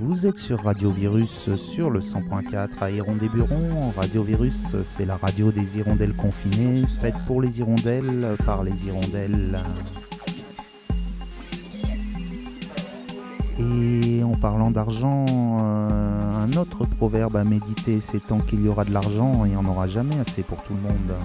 [0.00, 3.92] Vous êtes sur Radio Virus sur le 100.4 à Hirondé-Buron.
[3.96, 9.60] Radio Virus, c'est la radio des hirondelles confinées, faite pour les hirondelles, par les hirondelles.
[13.58, 15.26] Et en parlant d'argent,
[15.60, 19.56] euh, un autre proverbe à méditer, c'est tant qu'il y aura de l'argent, il n'y
[19.56, 21.18] en aura jamais assez pour tout le monde.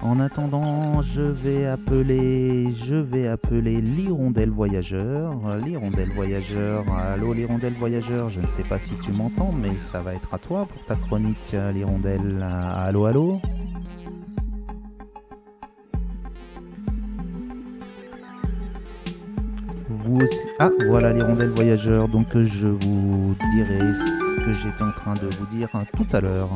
[0.00, 5.34] En attendant, je vais appeler, je vais appeler l'hirondelle voyageur.
[5.58, 10.14] L'hirondelle voyageur, allô l'hirondelle voyageur, je ne sais pas si tu m'entends, mais ça va
[10.14, 12.40] être à toi pour ta chronique, l'hirondelle.
[12.40, 13.40] Allô, allô?
[20.16, 20.48] Vous aussi...
[20.58, 25.44] Ah, voilà l'hirondelle voyageur, donc je vous dirai ce que j'étais en train de vous
[25.54, 26.48] dire tout à l'heure.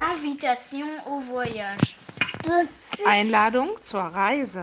[0.00, 1.96] Invitation au voyage.
[3.10, 4.60] Einladung zur Reise.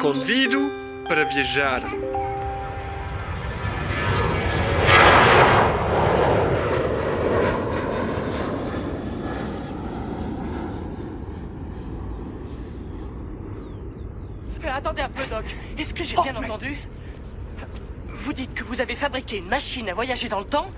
[0.00, 0.60] Convido
[1.08, 1.82] para viajar.
[14.64, 15.44] Euh, Attendez un peu, Doc.
[15.78, 16.78] Est-ce que j'ai bien entendu
[18.08, 20.68] Vous dites que vous avez fabriqué une machine à voyager dans le temps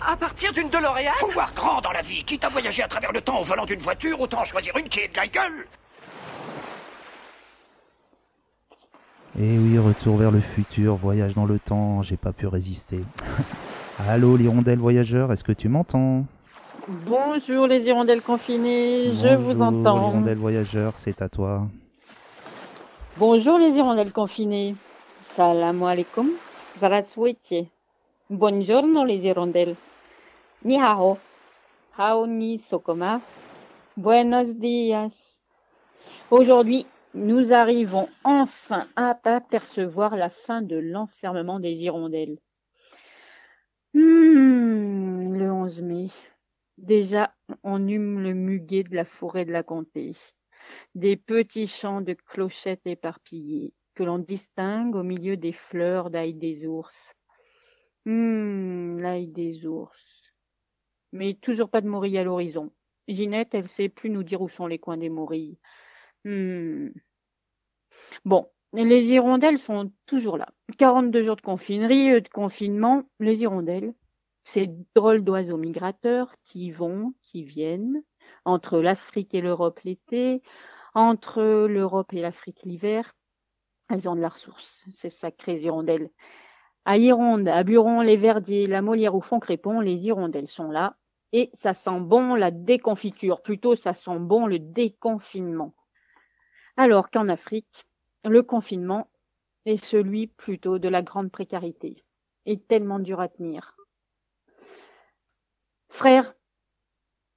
[0.00, 2.22] à partir d'une DeLorean Faut voir grand dans la vie.
[2.24, 5.00] Quitte à voyager à travers le temps au volant d'une voiture, autant choisir une qui
[5.00, 5.66] est de la gueule.
[9.38, 13.00] Et Eh oui, retour vers le futur, voyage dans le temps, j'ai pas pu résister.
[14.08, 16.26] Allô l'hirondelle voyageur, est-ce que tu m'entends?
[16.88, 19.98] Bonjour les hirondelles confinées, je vous Bonjour, entends.
[20.10, 21.66] l'hirondelle voyageur, c'est à toi.
[23.17, 24.75] Bonjour les hirondelles confinées.
[25.19, 26.29] Salam alaikum.
[26.77, 27.67] Здравствуйте.
[28.29, 29.75] Buongiorno les hirondelles.
[30.63, 31.17] Ni hao.
[31.97, 33.21] Hao ni sokoma.
[33.97, 35.39] Buenos días.
[36.29, 42.39] Aujourd'hui, nous arrivons enfin à apercevoir la fin de l'enfermement des hirondelles.
[43.93, 46.07] Hmm, le 11 mai.
[46.77, 47.33] Déjà,
[47.63, 50.13] on hume le muguet de la forêt de la comté.
[50.94, 56.66] Des petits champs de clochettes éparpillés que l'on distingue au milieu des fleurs d'ail des
[56.66, 57.14] ours.
[58.06, 60.32] Hum, l'ail des ours.
[61.12, 62.72] Mais toujours pas de morilles à l'horizon.
[63.08, 65.58] Ginette, elle sait plus nous dire où sont les coins des morilles.
[66.24, 66.88] Hmm.
[68.24, 70.48] Bon, les hirondelles sont toujours là.
[70.78, 73.94] 42 jours de confinerie, euh, de confinement, les hirondelles,
[74.42, 78.02] ces drôles d'oiseaux migrateurs qui vont, qui viennent,
[78.44, 80.42] entre l'Afrique et l'Europe l'été,
[80.94, 83.14] entre l'Europe et l'Afrique l'hiver.
[83.90, 86.10] Elles ont de la ressource, ces sacrées hirondelles.
[86.84, 90.96] À Hironde, à Buron, les Verdiers, la Molière ou Foncrépon, les hirondelles sont là.
[91.32, 95.74] Et ça sent bon la déconfiture, plutôt ça sent bon le déconfinement.
[96.76, 97.86] Alors qu'en Afrique,
[98.24, 99.08] le confinement
[99.64, 102.04] est celui plutôt de la grande précarité
[102.46, 103.76] et tellement dur à tenir.
[105.88, 106.34] Frère,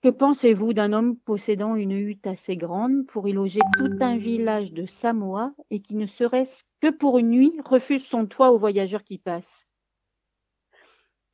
[0.02, 4.72] que pensez-vous d'un homme possédant une hutte assez grande pour y loger tout un village
[4.72, 9.04] de Samoa et qui ne serait-ce que pour une nuit refuse son toit aux voyageurs
[9.04, 9.68] qui passent?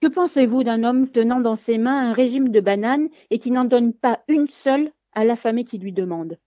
[0.02, 3.66] Que pensez-vous d'un homme tenant dans ses mains un régime de bananes et qui n'en
[3.66, 6.40] donne pas une seule à l'affamé qui lui demande?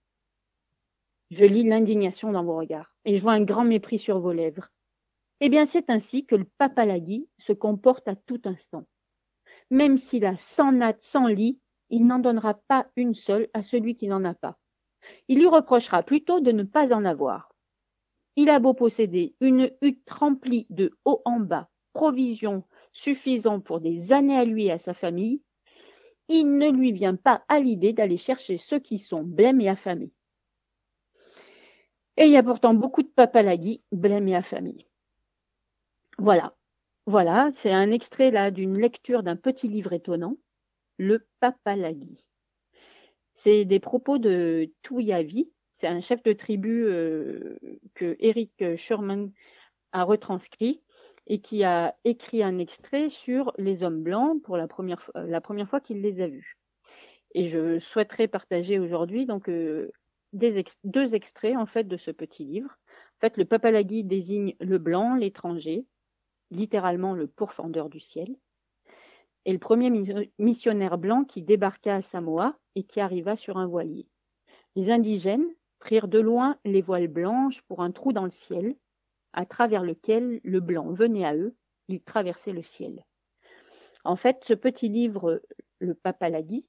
[1.31, 4.69] Je lis l'indignation dans vos regards et je vois un grand mépris sur vos lèvres.
[5.41, 8.85] Eh bien, c'est ainsi que le papalagui se comporte à tout instant.
[9.69, 11.59] Même s'il a cent nattes, cent lits,
[11.89, 14.57] il n'en donnera pas une seule à celui qui n'en a pas.
[15.27, 17.53] Il lui reprochera plutôt de ne pas en avoir.
[18.35, 24.11] Il a beau posséder une hutte remplie de haut en bas, provisions suffisant pour des
[24.11, 25.41] années à lui et à sa famille,
[26.27, 30.11] il ne lui vient pas à l'idée d'aller chercher ceux qui sont blêmes et affamés.
[32.17, 34.87] Et il y a pourtant beaucoup de papalagis blêmes et affamés.
[36.17, 36.53] Voilà,
[37.05, 40.35] voilà, c'est un extrait là d'une lecture d'un petit livre étonnant,
[40.99, 42.27] Le Papalagui.
[43.33, 47.57] C'est des propos de Touyavi, c'est un chef de tribu euh,
[47.95, 49.31] que Eric Sherman
[49.93, 50.81] a retranscrit
[51.25, 56.01] et qui a écrit un extrait sur les hommes blancs pour la première, fois- qu'il
[56.01, 56.57] les a vus.
[57.33, 59.89] Et je souhaiterais partager aujourd'hui donc euh,
[60.33, 62.77] deux extraits en fait de ce petit livre.
[63.17, 65.85] En fait, le papalagui désigne le blanc, l'étranger,
[66.51, 68.35] littéralement le pourfendeur du ciel,
[69.45, 73.67] et le premier mi- missionnaire blanc qui débarqua à Samoa et qui arriva sur un
[73.67, 74.07] voilier.
[74.75, 75.47] Les indigènes
[75.79, 78.75] prirent de loin les voiles blanches pour un trou dans le ciel,
[79.33, 81.55] à travers lequel le blanc venait à eux,
[81.87, 83.05] ils traversaient le ciel.
[84.03, 85.41] En fait, ce petit livre,
[85.79, 86.67] Le Papalagui,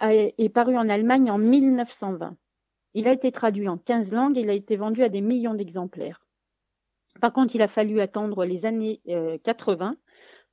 [0.00, 2.36] est paru en Allemagne en 1920.
[2.94, 5.54] Il a été traduit en 15 langues et il a été vendu à des millions
[5.54, 6.26] d'exemplaires.
[7.20, 9.96] Par contre, il a fallu attendre les années euh, 80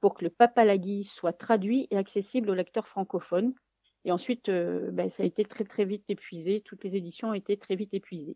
[0.04, 3.54] pour que le Papalagui soit traduit et accessible aux lecteurs francophones.
[4.04, 6.60] Et ensuite, euh, ben, ça a été très très vite épuisé.
[6.60, 8.36] Toutes les éditions ont été très vite épuisées.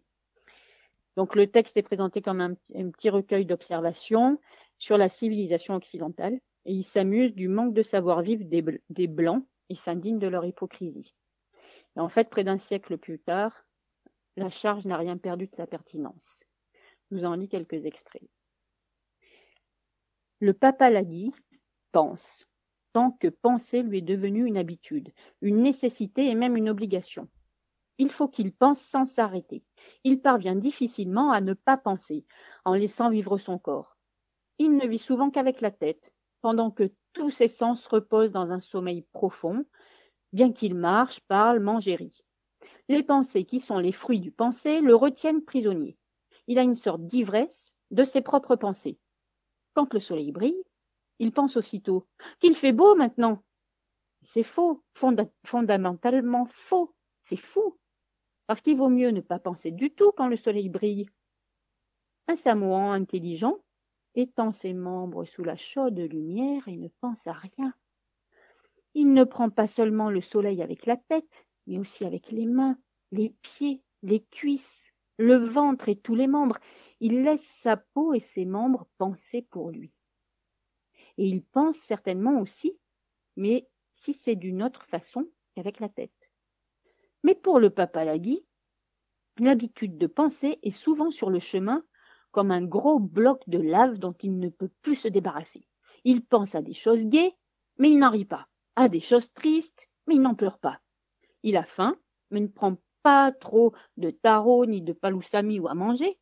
[1.17, 4.39] Donc le texte est présenté comme un, petit- recueil d'observations
[4.77, 9.75] sur la civilisation occidentale et il s'amuse du manque de savoir-vivre des, des Blancs et
[9.75, 11.13] s'indigne de leur hypocrisie.
[11.97, 13.65] Et en fait, près d'un siècle plus tard,
[14.37, 16.45] la charge n'a rien perdu de sa pertinence.
[17.11, 18.23] Je vous en lis quelques extraits.
[20.39, 21.33] Le Papalagui
[22.93, 27.27] tant que penser lui est devenu une habitude, une nécessité et même une obligation.
[27.97, 29.63] Il faut qu'il pense sans s'arrêter.
[30.03, 32.25] Il parvient difficilement à ne pas penser,
[32.65, 33.97] en laissant vivre son corps.
[34.59, 38.59] Il ne vit souvent qu'avec la tête, pendant que tous ses sens reposent dans un
[38.59, 39.65] sommeil profond,
[40.33, 42.23] bien qu'il marche, parle, mange et rit.
[42.89, 45.97] Les pensées qui sont les fruits du pensée le retiennent prisonnier.
[46.47, 48.99] Il a une sorte d'ivresse de ses propres pensées.
[49.73, 50.63] Quand le soleil brille,
[51.19, 52.07] il pense aussitôt
[52.39, 53.43] qu'il fait beau maintenant.
[54.23, 57.77] C'est faux, fonda- fondamentalement faux, c'est fou,
[58.45, 61.09] parce qu'il vaut mieux ne pas penser du tout quand le soleil brille.
[62.27, 63.57] Un samoan intelligent
[64.15, 67.73] étend ses membres sous la chaude lumière et ne pense à rien.
[68.93, 72.77] Il ne prend pas seulement le soleil avec la tête, mais aussi avec les mains,
[73.11, 76.57] les pieds, les cuisses, le ventre et tous les membres.
[76.99, 79.91] Il laisse sa peau et ses membres penser pour lui.
[81.17, 82.77] Et il pense certainement aussi,
[83.35, 86.11] mais si c'est d'une autre façon qu'avec la tête.
[87.23, 88.45] Mais pour le papalagui,
[89.39, 91.83] l'habitude de penser est souvent sur le chemin
[92.31, 95.67] comme un gros bloc de lave dont il ne peut plus se débarrasser.
[96.03, 97.35] Il pense à des choses gaies,
[97.77, 100.79] mais il n'en rit pas, à des choses tristes, mais il n'en pleure pas.
[101.43, 101.97] Il a faim,
[102.29, 106.19] mais ne prend pas trop de taro ni de palousami ou à manger.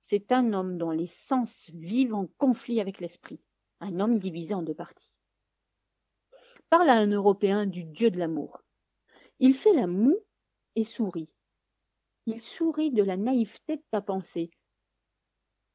[0.00, 3.40] C'est un homme dont les sens vivent en conflit avec l'esprit,
[3.84, 5.12] un homme divisé en deux parties.
[6.70, 8.62] Parle à un Européen du Dieu de l'amour.
[9.40, 10.18] Il fait la moue
[10.74, 11.32] et sourit.
[12.26, 14.50] Il sourit de la naïveté de ta pensée.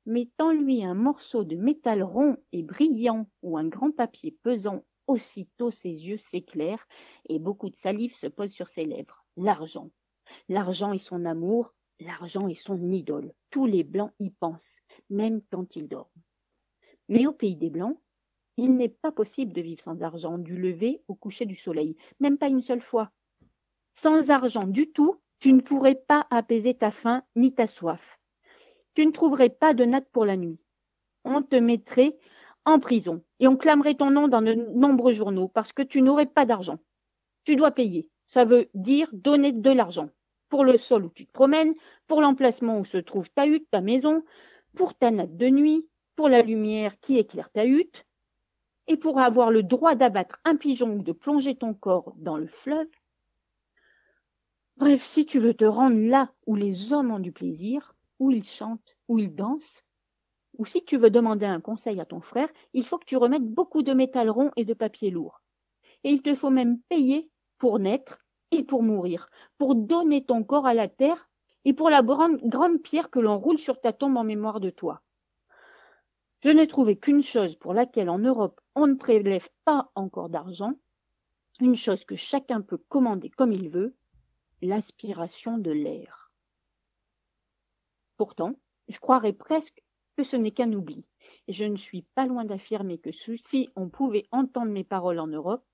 [0.07, 5.91] Mettons-lui un morceau de métal rond et brillant ou un grand papier pesant, aussitôt ses
[5.91, 6.87] yeux s'éclairent
[7.27, 9.23] et beaucoup de salive se pose sur ses lèvres.
[9.37, 9.91] L'argent.
[10.47, 13.33] L'argent est son amour, l'argent est son idole.
[13.51, 14.77] Tous les blancs y pensent,
[15.11, 16.09] même quand ils dorment.
[17.09, 17.97] Mais au pays des blancs,
[18.55, 22.37] il n'est pas possible de vivre sans argent du lever au coucher du soleil, même
[22.37, 23.11] pas une seule fois.
[23.93, 28.19] Sans argent du tout, tu ne pourrais pas apaiser ta faim ni ta soif.
[28.93, 30.59] Tu ne trouverais pas de natte pour la nuit.
[31.23, 32.17] On te mettrait
[32.65, 36.25] en prison et on clamerait ton nom dans de nombreux journaux parce que tu n'aurais
[36.25, 36.79] pas d'argent.
[37.45, 38.09] Tu dois payer.
[38.25, 40.09] Ça veut dire donner de l'argent.
[40.49, 41.73] Pour le sol où tu te promènes,
[42.07, 44.23] pour l'emplacement où se trouve ta hutte, ta maison,
[44.75, 45.87] pour ta natte de nuit,
[46.19, 48.05] pour la lumière qui éclaire ta hutte,
[48.87, 52.47] et pour avoir le droit d'abattre un pigeon ou de plonger ton corps dans le
[52.47, 52.89] fleuve.
[54.75, 58.43] Bref, si tu veux te rendre là où les hommes ont du plaisir, où ils
[58.43, 59.85] chantent, où ils dansent,
[60.57, 63.47] ou si tu veux demander un conseil à ton frère, il faut que tu remettes
[63.47, 65.41] beaucoup de métal rond et de papier lourd.
[66.03, 68.19] Et il te faut même payer pour naître
[68.51, 71.29] et pour mourir, pour donner ton corps à la terre
[71.63, 74.69] et pour la grande, grande pierre que l'on roule sur ta tombe en mémoire de
[74.69, 75.01] toi.
[76.41, 80.73] Je n'ai trouvé qu'une chose pour laquelle en Europe on ne prélève pas encore d'argent,
[81.59, 83.93] une chose que chacun peut commander comme il veut,
[84.61, 86.31] l'aspiration de l'air.
[88.15, 88.53] Pourtant,
[88.87, 89.83] je croirais presque
[90.15, 91.05] que ce n'est qu'un oubli,
[91.47, 95.27] et je ne suis pas loin d'affirmer que si on pouvait entendre mes paroles en
[95.27, 95.65] Europe,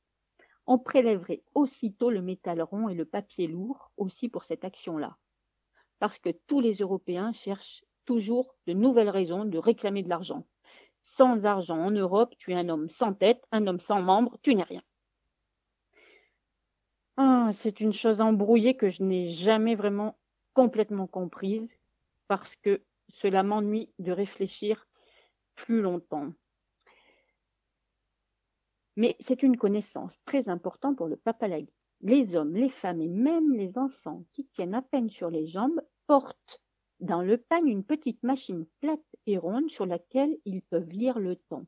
[0.66, 5.16] on prélèverait aussitôt le métal rond et le papier lourd aussi pour cette action-là.
[6.00, 10.48] Parce que tous les Européens cherchent toujours de nouvelles raisons de réclamer de l'argent.
[11.06, 14.56] Sans argent en Europe, tu es un homme sans tête, un homme sans membres, tu
[14.56, 14.82] n'es rien.
[17.16, 20.18] Ah, c'est une chose embrouillée que je n'ai jamais vraiment
[20.54, 21.78] complètement comprise
[22.28, 24.88] parce que cela m'ennuie de réfléchir
[25.54, 26.34] plus longtemps.
[28.98, 31.72] Mais c'est une connaissance très importante pour le papalagui.
[32.02, 35.82] Les hommes, les femmes et même les enfants qui tiennent à peine sur les jambes
[36.08, 36.62] portent
[37.00, 41.36] dans le pagne une petite machine plate et ronde sur laquelle ils peuvent lire le
[41.36, 41.66] temps.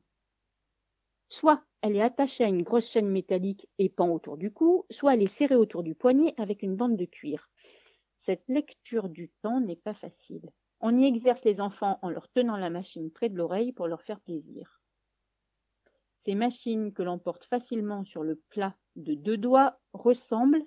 [1.28, 5.14] Soit elle est attachée à une grosse chaîne métallique et pend autour du cou, soit
[5.14, 7.50] elle est serrée autour du poignet avec une bande de cuir.
[8.16, 10.50] Cette lecture du temps n'est pas facile.
[10.80, 14.02] On y exerce les enfants en leur tenant la machine près de l'oreille pour leur
[14.02, 14.80] faire plaisir.
[16.20, 20.64] Ces machines que l'on porte facilement sur le plat de deux doigts ressemblent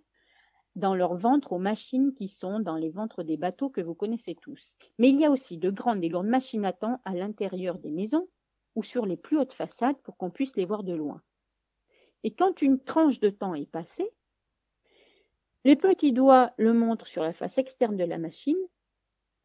[0.76, 4.36] dans leur ventre aux machines qui sont dans les ventres des bateaux que vous connaissez
[4.36, 4.76] tous.
[4.98, 7.92] Mais il y a aussi de grandes et lourdes machines à temps à l'intérieur des
[7.92, 8.28] maisons
[8.76, 11.22] ou sur les plus hautes façades pour qu'on puisse les voir de loin.
[12.24, 14.10] Et quand une tranche de temps est passée,
[15.64, 18.58] les petits doigts le montrent sur la face externe de la machine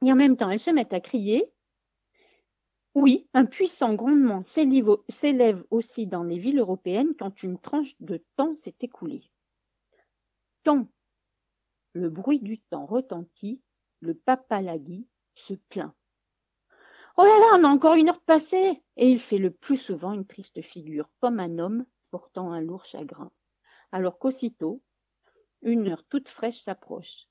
[0.04, 1.50] et en même temps elles se mettent à crier.
[2.94, 8.56] Oui, un puissant grondement s'élève aussi dans les villes européennes quand une tranche de temps
[8.56, 9.30] s'est écoulée.
[10.62, 10.88] Tant
[11.96, 13.62] le bruit du temps retentit,
[14.00, 15.94] le papalagui se plaint.
[17.16, 19.78] Oh là là, on a encore une heure de passée Et il fait le plus
[19.78, 23.30] souvent une triste figure, comme un homme portant un lourd chagrin.
[23.92, 24.82] Alors qu'aussitôt,
[25.62, 27.28] une heure toute fraîche s'approche.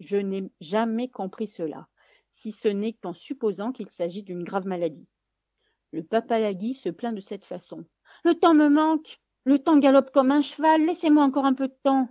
[0.00, 1.86] Je n'ai jamais compris cela,
[2.30, 5.12] si ce n'est qu'en supposant qu'il s'agit d'une grave maladie.
[5.92, 7.84] Le papalagui se plaint de cette façon.
[8.24, 11.76] Le temps me manque, le temps galope comme un cheval, laissez-moi encore un peu de
[11.82, 12.08] temps.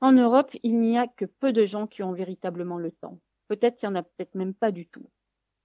[0.00, 3.20] En Europe, il n'y a que peu de gens qui ont véritablement le temps.
[3.48, 5.08] Peut-être qu'il n'y en a peut-être même pas du tout.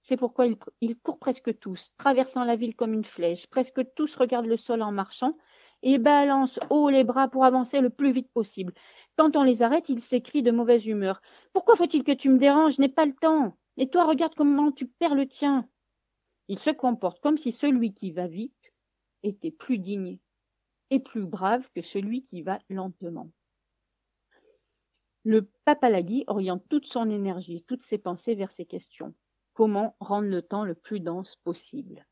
[0.02, 0.46] C'est pourquoi
[0.80, 3.46] ils, courent presque tous, traversant la ville comme une flèche.
[3.48, 5.36] Presque tous regardent le sol en marchant
[5.82, 8.72] et balancent haut les bras pour avancer le plus vite possible.
[9.16, 11.20] Quand on les arrête, ils s'écrient de mauvaise humeur.
[11.52, 12.76] Pourquoi faut-il que tu me déranges?
[12.76, 13.56] Je n'ai pas le temps.
[13.76, 15.68] Et toi, regarde comment tu perds le tien.
[16.48, 18.72] Ils se comportent comme si celui qui va vite
[19.22, 20.18] était plus digne
[20.90, 23.30] et plus brave que celui qui va lentement.
[25.24, 29.14] Le papalagui oriente toute son énergie, toutes ses pensées vers ces questions.
[29.52, 32.06] Comment rendre le temps le plus dense possible?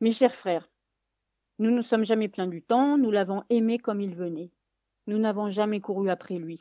[0.00, 0.68] Mes chers frères,
[1.58, 4.50] nous ne sommes jamais plaints du temps, nous l'avons aimé comme il venait.
[5.06, 6.60] Nous n'avons jamais couru après lui.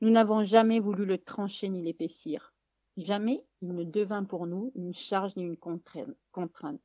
[0.00, 2.54] Nous n'avons jamais voulu le trancher ni l'épaissir.
[2.96, 6.80] Jamais il ne devint pour nous une charge ni une contrainte.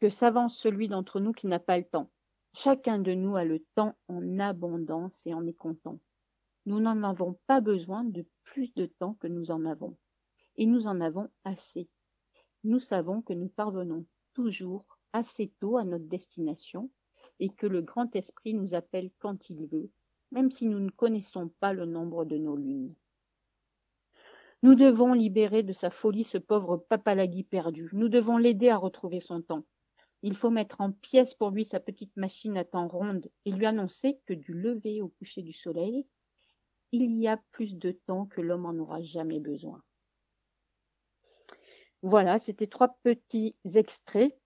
[0.00, 2.10] Que s'avance celui d'entre nous qui n'a pas le temps?
[2.52, 5.98] Chacun de nous a le temps en abondance et en est content.
[6.66, 9.96] Nous n'en avons pas besoin de plus de temps que nous en avons.
[10.56, 11.88] Et nous en avons assez.
[12.64, 16.90] Nous savons que nous parvenons toujours assez tôt à notre destination
[17.38, 19.90] et que le grand esprit nous appelle quand il veut,
[20.30, 22.94] même si nous ne connaissons pas le nombre de nos lunes.
[24.62, 27.88] Nous devons libérer de sa folie ce pauvre papalagui perdu.
[27.92, 29.64] Nous devons l'aider à retrouver son temps.
[30.22, 33.66] Il faut mettre en pièces pour lui sa petite machine à temps ronde et lui
[33.66, 36.06] annoncer que du lever au coucher du soleil,
[36.92, 39.82] il y a plus de temps que l'homme en aura jamais besoin.
[42.02, 44.36] Voilà, c'était trois petits extraits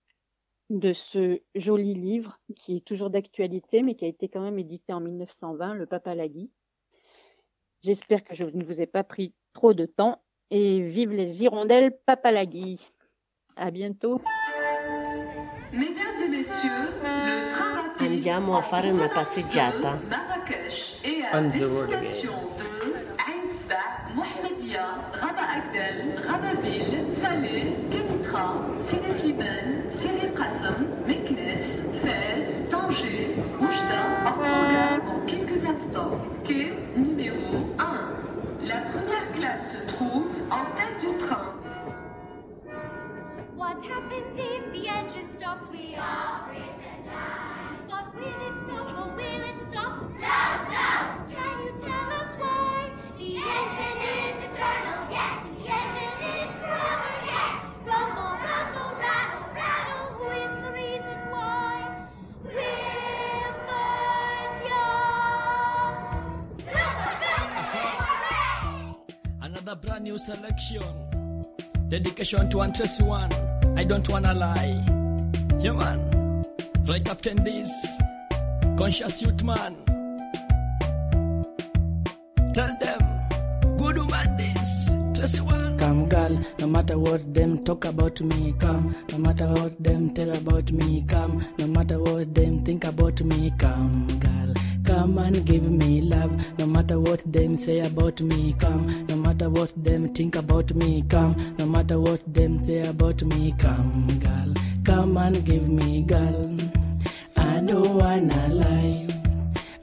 [0.69, 4.93] de ce joli livre qui est toujours d'actualité mais qui a été quand même édité
[4.93, 6.51] en 1920, Le Papalagui.
[7.81, 11.97] J'espère que je ne vous ai pas pris trop de temps et vive les hirondelles
[12.05, 12.89] Papalagui.
[13.55, 14.21] À bientôt.
[17.97, 19.99] Andiamo a fare una passeggiata.
[20.07, 22.63] Marrakech et à On the road destination de
[23.17, 23.81] Aïsba,
[24.13, 28.53] Mohamedia, Rabat Agdel, Rabatville, Salé, Kenitra,
[28.83, 36.11] Sidi Sliman, Sidi Qassam, Meknes, Fès, Tanger, Oujda, en quelques instants.
[36.45, 38.65] Quai numéro 1.
[38.65, 41.54] La première classe se trouve en tête du train.
[43.75, 45.67] What happens if the engine stops?
[45.67, 47.75] We all freeze and die.
[47.89, 49.99] But will it stop or will it stop?
[50.15, 50.39] No,
[50.71, 50.87] no.
[51.35, 52.89] Can you tell us why?
[53.19, 55.43] The engine is eternal, yes.
[55.59, 57.51] The engine is forever, yes.
[57.83, 60.07] Rumble, rumble, rattle, rattle.
[60.15, 62.07] Who is the reason why?
[62.45, 64.55] We'll find
[69.41, 70.81] Another brand new selection.
[71.89, 73.54] Dedication to tracy one.
[73.77, 74.83] I don't wanna lie.
[75.59, 76.43] Yeah, man.
[76.87, 78.01] Right, Captain this.
[78.77, 79.75] Conscious youth man.
[82.53, 82.99] Tell them.
[83.77, 84.91] Good woman this.
[85.13, 85.77] Tracy one.
[85.77, 88.93] Come, girl, no matter what them talk about me, come.
[89.11, 91.41] No matter what them tell about me, come.
[91.59, 94.53] No matter what them think about me, come, girl.
[94.85, 96.31] Come and give me love.
[96.59, 99.05] No matter what them say about me, come.
[99.07, 101.35] No matter what them think about me, come.
[101.57, 104.53] No matter what them say about me, come, girl.
[104.83, 106.57] Come and give me, girl.
[107.35, 109.07] I don't wanna lie.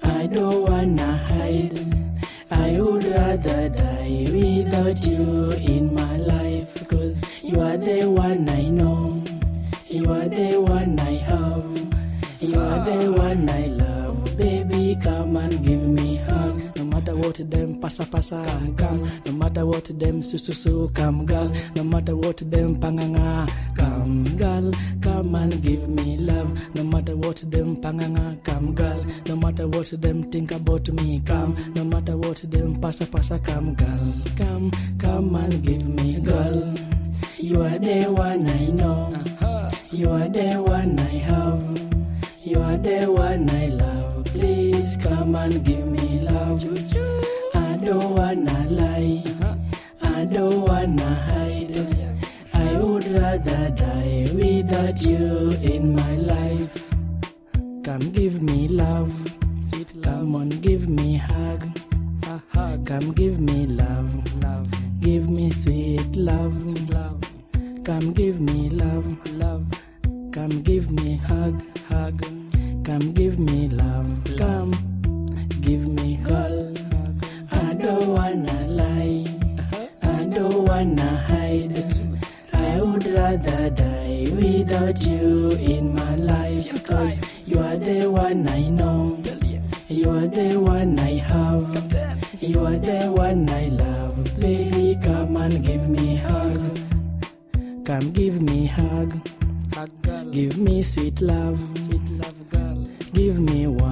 [0.05, 1.81] I don't wanna hide.
[2.51, 6.89] I would rather die without you in my life.
[6.89, 9.23] Cause you are the one I know.
[9.89, 10.72] You are the one
[17.93, 18.41] pasa pasa
[18.79, 19.05] come.
[19.27, 21.53] No matter what them su su su come girl.
[21.77, 24.73] No matter what them panganga come girl.
[25.03, 26.51] Come and give me love.
[26.75, 29.05] No matter what them panganga come girl.
[29.29, 31.55] No matter what them think about me come.
[31.75, 34.09] No matter what them pasa pasa come girl.
[34.39, 36.75] Come come and give me girl.
[37.37, 39.11] You are the one I know.
[39.91, 41.61] You are the one I have.
[42.43, 44.25] You are the one I love.
[44.33, 45.92] Please come and give me
[47.93, 49.23] don't wanna lie.
[50.03, 51.77] I don't wanna hide.
[52.55, 56.73] I would rather die without you in my life.
[57.85, 59.13] Come give me love.
[59.69, 60.05] Sweet love.
[60.05, 61.63] Come on, give me hug.
[62.55, 64.11] hug Come give me love.
[64.43, 64.69] Love.
[65.01, 66.57] Give me sweet love.
[66.95, 67.21] love.
[67.85, 69.07] Come give me love.
[69.43, 69.67] Love.
[70.33, 71.63] Come give me hug.
[71.91, 72.23] Hug.
[72.87, 74.09] Come give me love.
[74.39, 74.73] Come
[75.61, 76.62] give me girl.
[77.93, 79.25] I don't wanna lie.
[80.03, 81.77] I don't wanna hide.
[82.55, 86.85] I would rather die without you in my life.
[86.87, 89.21] Cause you are the one I know.
[89.89, 91.69] You are the one I have.
[92.41, 94.41] You are the one I love.
[94.41, 96.61] Baby, come and give me hug.
[97.85, 99.13] Come give me hug.
[100.33, 101.61] Give me sweet love.
[103.13, 103.92] Give me warmth.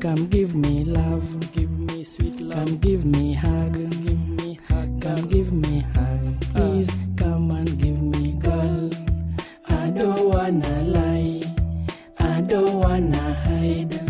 [0.00, 1.52] Come give me love.
[1.52, 2.54] Give me sweet love.
[2.66, 3.74] Come give me hug.
[3.74, 5.00] Give me hug.
[5.02, 6.40] Come give me hug.
[6.54, 6.96] Please ah.
[7.16, 8.90] come and give me girl.
[9.68, 11.42] I don't wanna lie.
[12.20, 14.00] I don't wanna hide.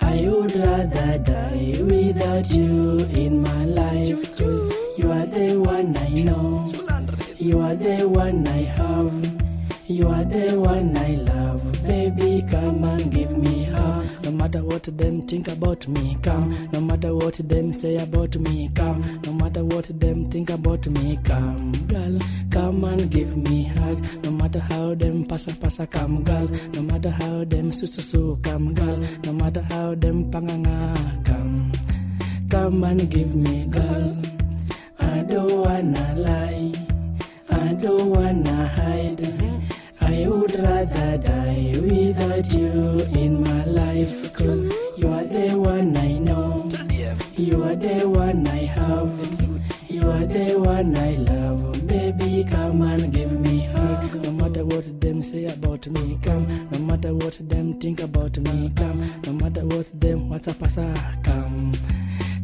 [0.00, 4.36] I would rather die without you in my life.
[4.36, 6.72] 'Cause you are the one I know.
[7.38, 9.12] You are the one I have.
[9.86, 11.62] You are the one I love.
[11.86, 13.79] Baby, come and give me hug.
[14.50, 16.68] Matter what them think about me, come.
[16.72, 19.00] No matter what them say about me, come.
[19.24, 21.70] No matter what them think about me, come.
[21.86, 22.18] Girl,
[22.50, 24.24] come and give me hug.
[24.24, 26.48] No matter how them pasa pasa, come, girl.
[26.74, 28.98] No matter how them su su su, come, girl.
[29.24, 31.70] No matter how them panganga, come.
[32.50, 34.16] Come and give me, girl.
[34.98, 36.72] I don't wanna lie.
[37.50, 39.60] I don't wanna hide.
[40.00, 43.59] I would rather die without you in my
[44.40, 46.68] you are the one I know.
[47.36, 49.10] You are the one I have.
[49.88, 51.86] You are the one I love.
[51.86, 54.14] Baby, come and give me hug.
[54.24, 56.46] No matter what them say about me, come.
[56.70, 59.06] No matter what them think about me, come.
[59.26, 60.58] No matter what them what's up,
[61.22, 61.72] come.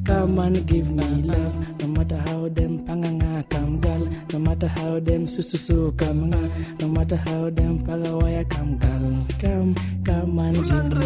[0.05, 5.01] Come and give me love, no matter how them panganga come girl, no matter how
[5.01, 9.75] them sususu come no matter how them pagawaya come girl, come,
[10.05, 11.06] come and give me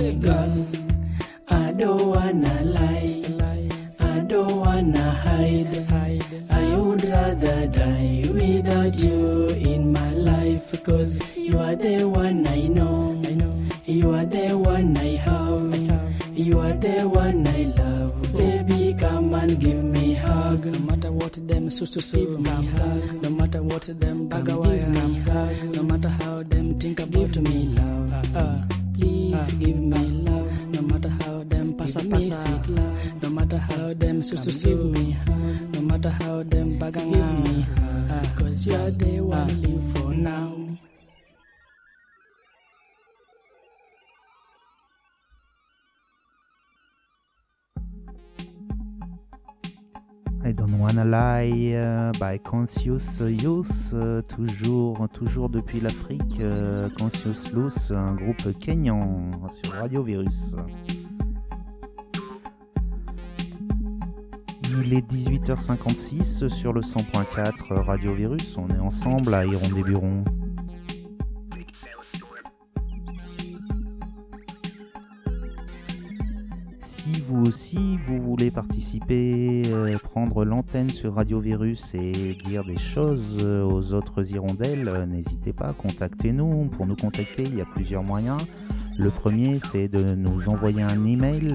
[21.80, 22.18] so so so.
[23.22, 24.69] No matter what them bagawa.
[52.50, 53.94] Conscious Youth,
[54.28, 56.40] toujours, toujours depuis l'Afrique.
[56.40, 59.30] euh, Conscious Youth, un groupe kényan
[59.62, 60.56] sur Radio Virus.
[64.82, 68.56] Il est 18h56 sur le 100.4 Radio Virus.
[68.56, 70.24] On est ensemble à Iron des.
[77.40, 83.38] Vous aussi vous voulez participer, euh, prendre l'antenne sur Radio Virus et dire des choses
[83.42, 86.66] euh, aux autres hirondelles, euh, n'hésitez pas, contactez-nous.
[86.66, 88.42] Pour nous contacter, il y a plusieurs moyens.
[88.98, 91.48] Le premier, c'est de nous envoyer un email.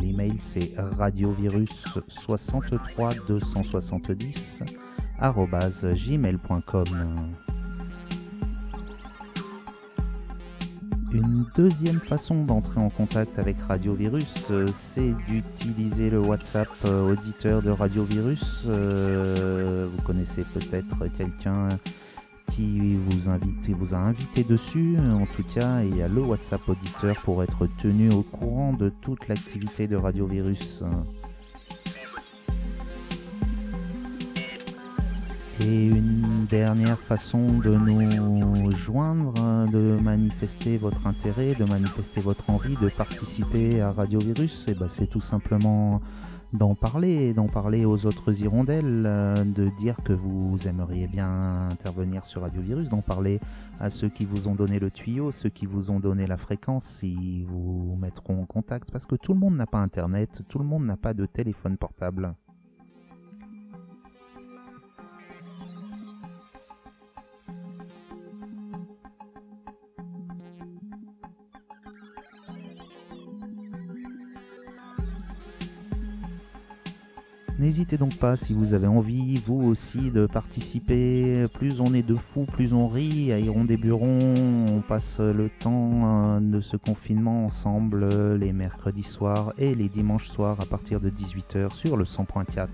[0.00, 4.62] L'email, c'est radiovirus63 270
[5.20, 6.84] gmail.com.
[11.14, 17.12] Une deuxième façon d'entrer en contact avec Radio Virus, euh, c'est d'utiliser le WhatsApp euh,
[17.12, 18.64] auditeur de Radio Virus.
[18.66, 21.68] Euh, vous connaissez peut-être quelqu'un
[22.50, 26.66] qui vous, invite, vous a invité dessus, en tout cas, il y a le WhatsApp
[26.66, 30.82] auditeur pour être tenu au courant de toute l'activité de Radio Virus.
[35.64, 39.34] Et une dernière façon de nous joindre,
[39.70, 44.88] de manifester votre intérêt, de manifester votre envie de participer à Radio Virus, et ben
[44.88, 46.00] c'est tout simplement
[46.52, 52.24] d'en parler, d'en parler aux autres hirondelles, euh, de dire que vous aimeriez bien intervenir
[52.24, 53.40] sur Radio Virus, d'en parler
[53.80, 57.00] à ceux qui vous ont donné le tuyau, ceux qui vous ont donné la fréquence,
[57.02, 60.64] ils vous mettront en contact, parce que tout le monde n'a pas Internet, tout le
[60.64, 62.34] monde n'a pas de téléphone portable.
[77.62, 81.46] N'hésitez donc pas si vous avez envie, vous aussi, de participer.
[81.54, 83.30] Plus on est de fous, plus on rit.
[83.30, 84.34] À Iron des Burons,
[84.68, 90.28] on passe le temps euh, de ce confinement ensemble les mercredis soirs et les dimanches
[90.28, 92.66] soirs à partir de 18h sur le 100.4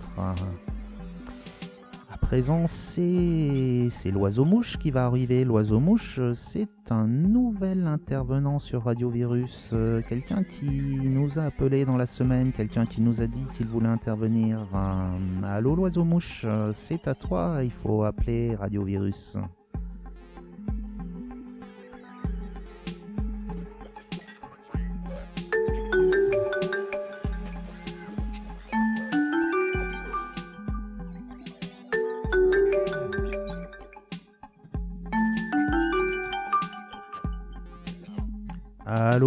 [2.29, 5.47] présent, c'est l'oiseau-mouche qui va arriver.
[5.47, 9.71] L'oiseau-mouche, c'est un nouvel intervenant sur Radio Virus.
[9.73, 13.67] Euh, quelqu'un qui nous a appelé dans la semaine, quelqu'un qui nous a dit qu'il
[13.67, 14.59] voulait intervenir.
[14.75, 19.39] Euh, allô l'oiseau-mouche, euh, c'est à toi, il faut appeler Radio Virus.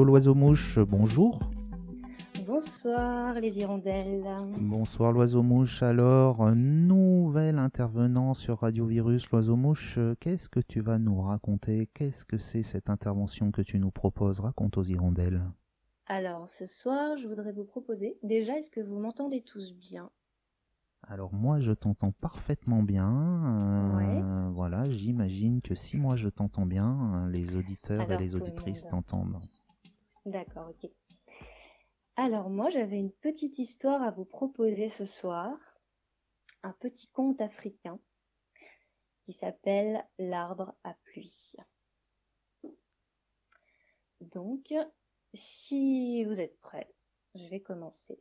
[0.02, 1.38] Allô l'oiseau-mouche, bonjour.
[2.48, 4.26] Bonsoir les hirondelles.
[4.60, 5.84] Bonsoir l'oiseau-mouche.
[5.84, 11.88] Alors, nouvel intervenant sur Radio Virus, l'oiseau-mouche, qu'est-ce que tu vas nous raconter?
[11.94, 14.40] Qu'est-ce que c'est cette intervention que tu nous proposes?
[14.40, 15.44] Raconte aux hirondelles.
[16.08, 20.10] Alors, ce soir, je voudrais vous proposer, déjà, est-ce que vous m'entendez tous bien?
[21.08, 23.10] Alors moi je t'entends parfaitement bien.
[24.00, 29.40] Euh, voilà, j'imagine que si moi je t'entends bien, les auditeurs et les auditrices t'entendent.
[30.26, 30.90] D'accord, ok.
[32.16, 35.58] Alors moi j'avais une petite histoire à vous proposer ce soir,
[36.62, 38.00] un petit conte africain
[39.24, 41.56] qui s'appelle L'arbre à pluie.
[44.20, 44.74] Donc,
[45.34, 46.94] si vous êtes prêts,
[47.34, 48.20] je vais commencer.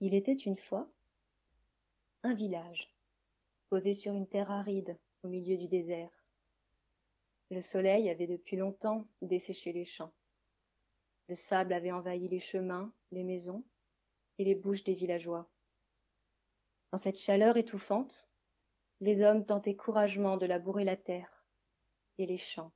[0.00, 0.90] Il était une fois
[2.24, 2.92] un village,
[3.68, 6.10] posé sur une terre aride au milieu du désert.
[7.50, 10.12] Le soleil avait depuis longtemps desséché les champs.
[11.28, 13.62] Le sable avait envahi les chemins, les maisons
[14.38, 15.48] et les bouches des villageois.
[16.90, 18.30] Dans cette chaleur étouffante,
[19.00, 21.46] les hommes tentaient courageusement de labourer la terre
[22.18, 22.72] et les champs.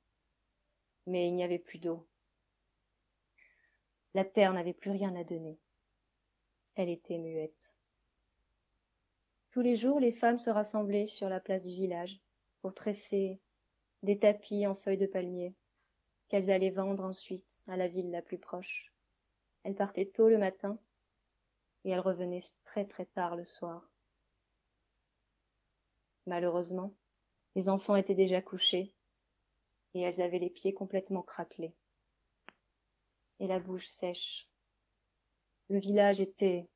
[1.05, 2.07] Mais il n'y avait plus d'eau.
[4.13, 5.59] La terre n'avait plus rien à donner.
[6.75, 7.75] Elle était muette.
[9.51, 12.21] Tous les jours, les femmes se rassemblaient sur la place du village
[12.61, 13.39] pour tresser
[14.03, 15.55] des tapis en feuilles de palmier
[16.29, 18.93] qu'elles allaient vendre ensuite à la ville la plus proche.
[19.63, 20.79] Elles partaient tôt le matin
[21.83, 23.89] et elles revenaient très très tard le soir.
[26.25, 26.93] Malheureusement,
[27.55, 28.93] les enfants étaient déjà couchés
[29.93, 31.73] et elles avaient les pieds complètement craquelés
[33.39, 34.49] et la bouche sèche.
[35.69, 36.67] Le village était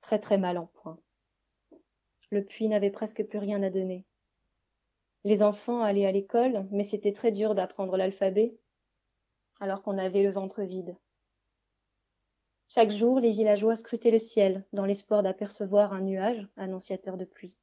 [0.00, 0.98] très très mal en point.
[2.30, 4.04] Le puits n'avait presque plus rien à donner.
[5.24, 8.56] Les enfants allaient à l'école, mais c'était très dur d'apprendre l'alphabet,
[9.60, 10.96] alors qu'on avait le ventre vide.
[12.68, 17.58] Chaque jour, les villageois scrutaient le ciel dans l'espoir d'apercevoir un nuage annonciateur de pluie.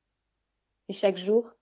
[0.89, 1.55] Et chaque jour,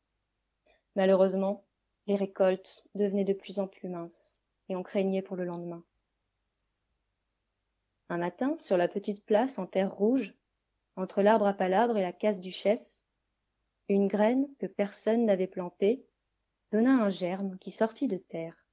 [0.96, 1.64] malheureusement,
[2.08, 4.38] les récoltes devenaient de plus en plus minces,
[4.68, 5.84] et on craignait pour le lendemain.
[8.10, 10.36] Un matin, sur la petite place en terre rouge,
[10.96, 12.82] entre l'arbre à palabre et la case du chef,
[13.88, 16.05] une graine que personne n'avait plantée
[16.71, 18.65] donna un germe qui sortit de terre.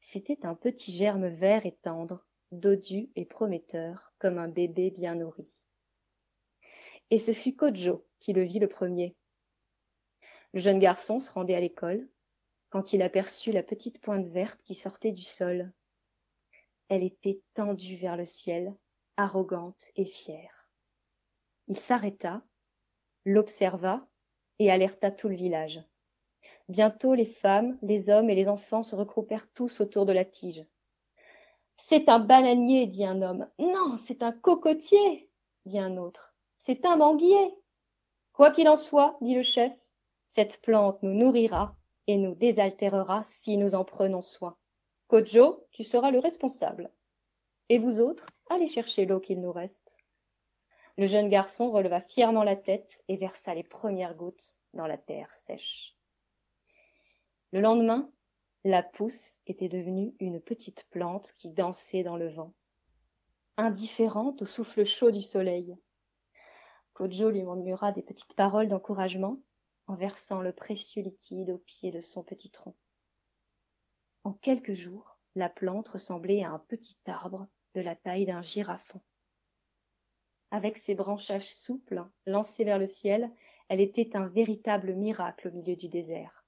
[0.00, 5.66] C'était un petit germe vert et tendre, dodu et prometteur, comme un bébé bien nourri.
[7.10, 9.14] Et ce fut Kojo qui le vit le premier.
[10.54, 12.08] Le jeune garçon se rendait à l'école
[12.70, 15.72] quand il aperçut la petite pointe verte qui sortait du sol.
[16.88, 18.74] Elle était tendue vers le ciel,
[19.16, 20.70] arrogante et fière.
[21.68, 22.42] Il s'arrêta
[23.24, 24.06] l'observa
[24.58, 25.82] et alerta tout le village.
[26.68, 30.64] Bientôt les femmes, les hommes et les enfants se regroupèrent tous autour de la tige.
[31.76, 33.48] C'est un bananier, dit un homme.
[33.58, 35.30] Non, c'est un cocotier.
[35.64, 36.34] dit un autre.
[36.58, 37.54] C'est un manguier.
[38.32, 39.72] Quoi qu'il en soit, dit le chef,
[40.28, 44.56] cette plante nous nourrira et nous désaltérera si nous en prenons soin.
[45.08, 46.90] Kojo, tu seras le responsable.
[47.68, 50.01] Et vous autres, allez chercher l'eau qu'il nous reste.
[50.98, 55.32] Le jeune garçon releva fièrement la tête et versa les premières gouttes dans la terre
[55.34, 55.96] sèche.
[57.52, 58.10] Le lendemain,
[58.64, 62.54] la pousse était devenue une petite plante qui dansait dans le vent,
[63.56, 65.76] indifférente au souffle chaud du soleil.
[66.92, 69.38] Kojo lui murmura des petites paroles d'encouragement
[69.86, 72.76] en versant le précieux liquide au pied de son petit tronc.
[74.24, 79.00] En quelques jours, la plante ressemblait à un petit arbre de la taille d'un girafon.
[80.52, 83.32] Avec ses branchages souples, lancés vers le ciel,
[83.70, 86.44] elle était un véritable miracle au milieu du désert.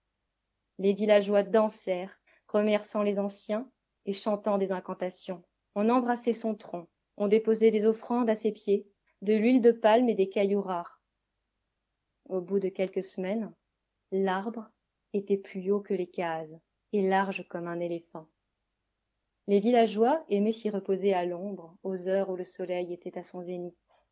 [0.79, 3.67] Les villageois dansèrent, remerciant les anciens
[4.05, 5.43] et chantant des incantations.
[5.75, 6.87] On embrassait son tronc,
[7.17, 8.87] on déposait des offrandes à ses pieds,
[9.23, 11.01] de l'huile de palme et des cailloux rares.
[12.29, 13.55] Au bout de quelques semaines,
[14.13, 14.71] l'arbre
[15.15, 16.55] était plus haut que les cases
[16.93, 18.29] et large comme un éléphant.
[19.47, 23.43] Les villageois aimaient s'y reposer à l'ombre, aux heures où le soleil était à son
[23.43, 24.07] zénith.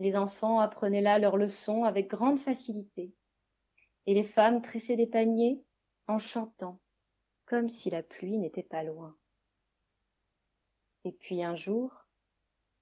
[0.00, 3.14] Les enfants apprenaient là leurs leçons avec grande facilité,
[4.06, 5.64] et les femmes tressaient des paniers
[6.08, 6.78] en chantant,
[7.46, 9.16] comme si la pluie n'était pas loin.
[11.04, 12.06] Et puis un jour,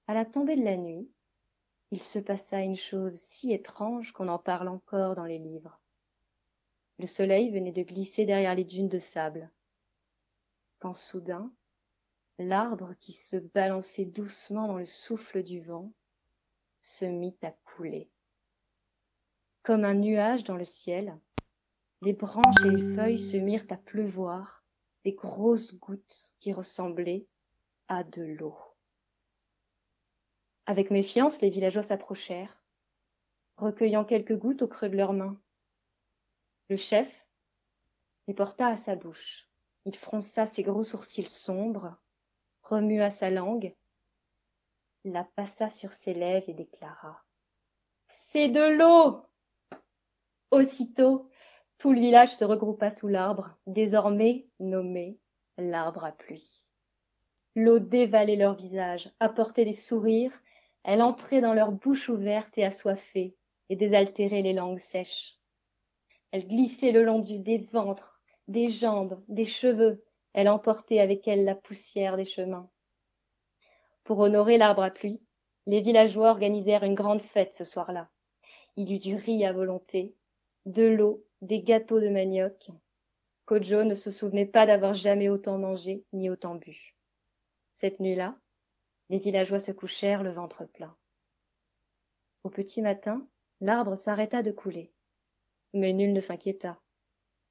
[0.07, 1.09] à la tombée de la nuit,
[1.91, 5.79] il se passa une chose si étrange qu'on en parle encore dans les livres.
[6.99, 9.49] Le soleil venait de glisser derrière les dunes de sable
[10.83, 11.49] quand soudain
[12.37, 15.93] l'arbre qui se balançait doucement dans le souffle du vent
[16.81, 18.11] se mit à couler.
[19.61, 21.17] Comme un nuage dans le ciel
[22.01, 24.65] les branches et les feuilles se mirent à pleuvoir
[25.05, 27.27] des grosses gouttes qui ressemblaient
[27.87, 28.57] à de l'eau.
[30.65, 32.61] Avec méfiance les villageois s'approchèrent
[33.55, 35.41] recueillant quelques gouttes au creux de leurs mains.
[36.67, 37.29] Le chef
[38.27, 39.47] les porta à sa bouche
[39.85, 41.95] il fronça ses gros sourcils sombres
[42.63, 43.75] remua sa langue
[45.05, 47.21] la passa sur ses lèvres et déclara.
[48.07, 49.25] C'est de l'eau!
[50.51, 51.29] Aussitôt
[51.77, 55.19] tout le village se regroupa sous l'arbre désormais nommé
[55.57, 56.67] l'arbre à pluie.
[57.55, 60.41] L'eau dévalait leurs visages apportait des sourires
[60.83, 63.35] elle entrait dans leurs bouches ouvertes et assoiffées
[63.69, 65.37] et désaltérait les langues sèches.
[66.31, 70.03] Elle glissait le long du, des ventres des jambes des cheveux.
[70.33, 72.69] Elle emportait avec elle la poussière des chemins.
[74.03, 75.21] Pour honorer l'arbre à pluie
[75.65, 78.09] les villageois organisèrent une grande fête ce soir-là.
[78.75, 80.13] Il y eut du riz à volonté
[80.65, 82.69] de l'eau des gâteaux de manioc.
[83.45, 86.95] Kojo ne se souvenait pas d'avoir jamais autant mangé ni autant bu.
[87.73, 88.35] Cette nuit-là
[89.09, 90.95] les villageois se couchèrent le ventre plein.
[92.43, 93.25] Au petit matin
[93.61, 94.91] l'arbre s'arrêta de couler
[95.73, 96.79] mais nul ne s'inquiéta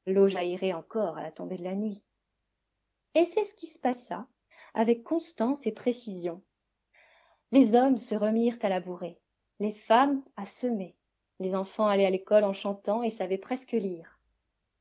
[0.07, 2.03] l'eau jaillirait encore à la tombée de la nuit.
[3.14, 4.26] Et c'est ce qui se passa
[4.74, 6.42] avec constance et précision.
[7.50, 9.18] Les hommes se remirent à labourer
[9.61, 10.96] les femmes à semer
[11.42, 14.20] les enfants allaient à l'école en chantant et savaient presque lire.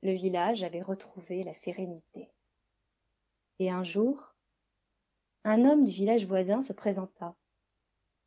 [0.03, 2.29] Le village avait retrouvé la sérénité.
[3.59, 4.35] Et un jour
[5.43, 7.35] un homme du village voisin se présenta.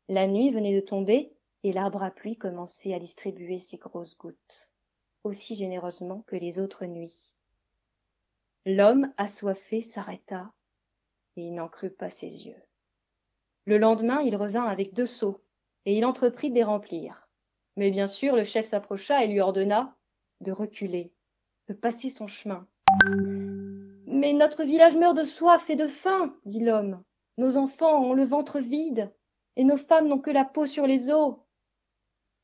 [0.09, 1.33] La nuit venait de tomber
[1.63, 4.73] et l'arbre à pluie commençait à distribuer ses grosses gouttes
[5.25, 7.33] aussi généreusement que les autres nuits.
[8.65, 10.53] L'homme assoiffé s'arrêta
[11.35, 12.61] et il n'en crut pas ses yeux.
[13.65, 15.43] Le lendemain il revint avec deux seaux
[15.85, 17.29] et il entreprit de les remplir.
[17.75, 19.95] Mais bien sûr le chef s'approcha et lui ordonna
[20.41, 21.11] de reculer
[21.67, 22.67] de passer son chemin
[24.25, 27.03] mais notre village meurt de soif et de faim dit l'homme.
[27.37, 29.13] Nos enfants ont le ventre vide
[29.55, 31.35] et nos femmes n'ont que la peau sur les os.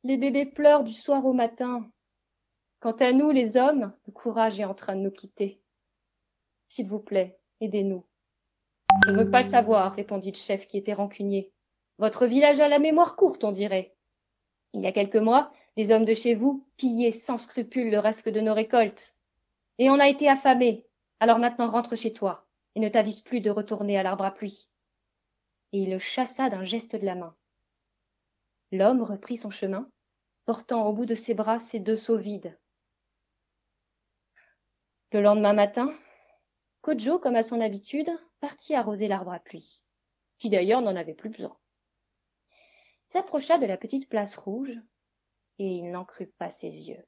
[0.04, 1.90] Les bébés pleurent du soir au matin
[2.82, 5.62] quant à nous les hommes le courage est en train de nous quitter.
[6.68, 8.04] S'il vous plaît aidez-nous.
[9.06, 11.54] Je ne veux pas le savoir répondit le chef qui était rancunier.
[12.00, 13.96] Votre village a la mémoire courte on dirait.
[14.74, 18.28] Il y a quelques mois des hommes de chez vous pillaient sans scrupule le reste
[18.28, 19.16] de nos récoltes.
[19.78, 20.88] Et on a été affamés.
[21.20, 24.72] Alors maintenant rentre chez toi et ne t'avise plus de retourner à l'arbre à pluie.
[25.72, 27.36] Et il le chassa d'un geste de la main.
[28.72, 29.88] L'homme reprit son chemin
[30.46, 32.58] portant au bout de ses bras ses deux seaux vides
[35.12, 35.94] le lendemain matin
[36.82, 38.10] Kojo, comme à son habitude,
[38.40, 39.84] partit arroser l'arbre à pluie,
[40.38, 41.58] qui d'ailleurs n'en avait plus besoin.
[42.48, 44.74] Il s'approcha de la petite place rouge,
[45.60, 47.06] et il n'en crut pas ses yeux.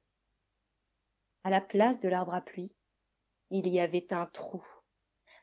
[1.43, 2.75] À la place de l'arbre à pluie,
[3.49, 4.63] il y avait un trou,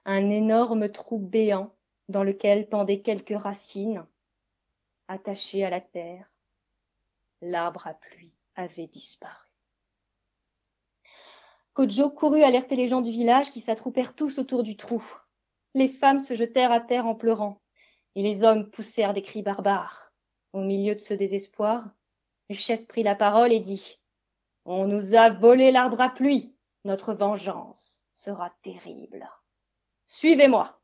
[0.04, 1.74] un énorme trou béant
[2.08, 4.06] dans lequel pendaient quelques racines,
[5.08, 6.30] attaché à la terre.
[7.40, 9.49] L'arbre à pluie avait disparu.
[11.72, 15.02] Kojo courut alerter les gens du village qui s'attroupèrent tous autour du trou.
[15.74, 17.60] Les femmes se jetèrent à terre en pleurant,
[18.16, 20.12] et les hommes poussèrent des cris barbares.
[20.52, 21.90] Au milieu de ce désespoir,
[22.48, 24.00] le chef prit la parole et dit
[24.64, 26.52] On nous a volé l'arbre à pluie.
[26.84, 29.30] Notre vengeance sera terrible.
[30.06, 30.80] Suivez-moi.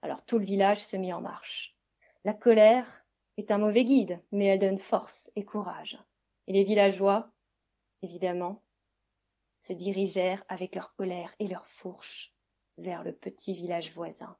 [0.00, 1.76] Alors tout le village se mit en marche.
[2.24, 3.04] La colère
[3.36, 5.98] est un mauvais guide, mais elle donne force et courage.
[6.46, 7.30] Et les villageois,
[8.02, 8.63] évidemment,
[9.64, 12.34] se dirigèrent avec leur colère et leur fourche
[12.76, 14.36] vers le petit village voisin.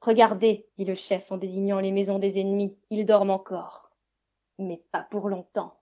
[0.00, 3.92] Regardez, dit le chef en désignant les maisons des ennemis, ils dorment encore.
[4.58, 5.80] Mais pas pour longtemps.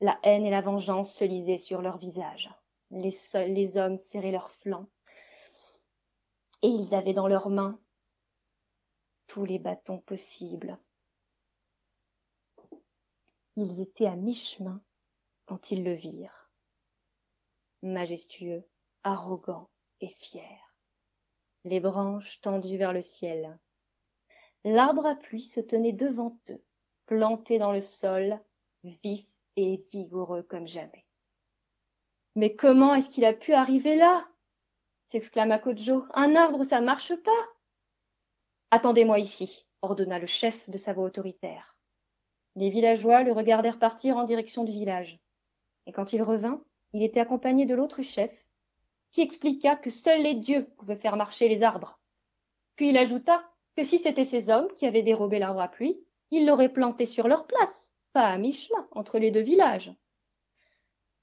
[0.00, 2.48] La haine et la vengeance se lisaient sur leurs visages.
[2.90, 3.12] Les,
[3.48, 4.88] les hommes serraient leurs flancs,
[6.62, 7.80] et ils avaient dans leurs mains
[9.26, 10.78] tous les bâtons possibles.
[13.56, 14.80] Ils étaient à mi-chemin
[15.46, 16.50] quand ils le virent,
[17.82, 18.64] majestueux,
[19.04, 19.70] arrogant
[20.00, 20.74] et fier,
[21.64, 23.58] les branches tendues vers le ciel.
[24.64, 26.62] L'arbre à pluie se tenait devant eux,
[27.06, 28.40] planté dans le sol,
[28.82, 29.26] vif
[29.56, 31.06] et vigoureux comme jamais.
[32.34, 34.28] Mais comment est-ce qu'il a pu arriver là?
[35.06, 36.04] s'exclama Kojo.
[36.14, 37.46] Un arbre, ça marche pas.
[38.72, 41.76] Attendez-moi ici, ordonna le chef de sa voix autoritaire.
[42.56, 45.20] Les villageois le regardèrent partir en direction du village.
[45.86, 46.62] Et quand il revint,
[46.92, 48.48] il était accompagné de l'autre chef,
[49.12, 51.98] qui expliqua que seuls les dieux pouvaient faire marcher les arbres.
[52.74, 53.42] Puis il ajouta
[53.76, 55.98] que si c'étaient ces hommes qui avaient dérobé l'arbre à pluie,
[56.30, 59.92] ils l'auraient planté sur leur place, pas à mi-chemin, entre les deux villages.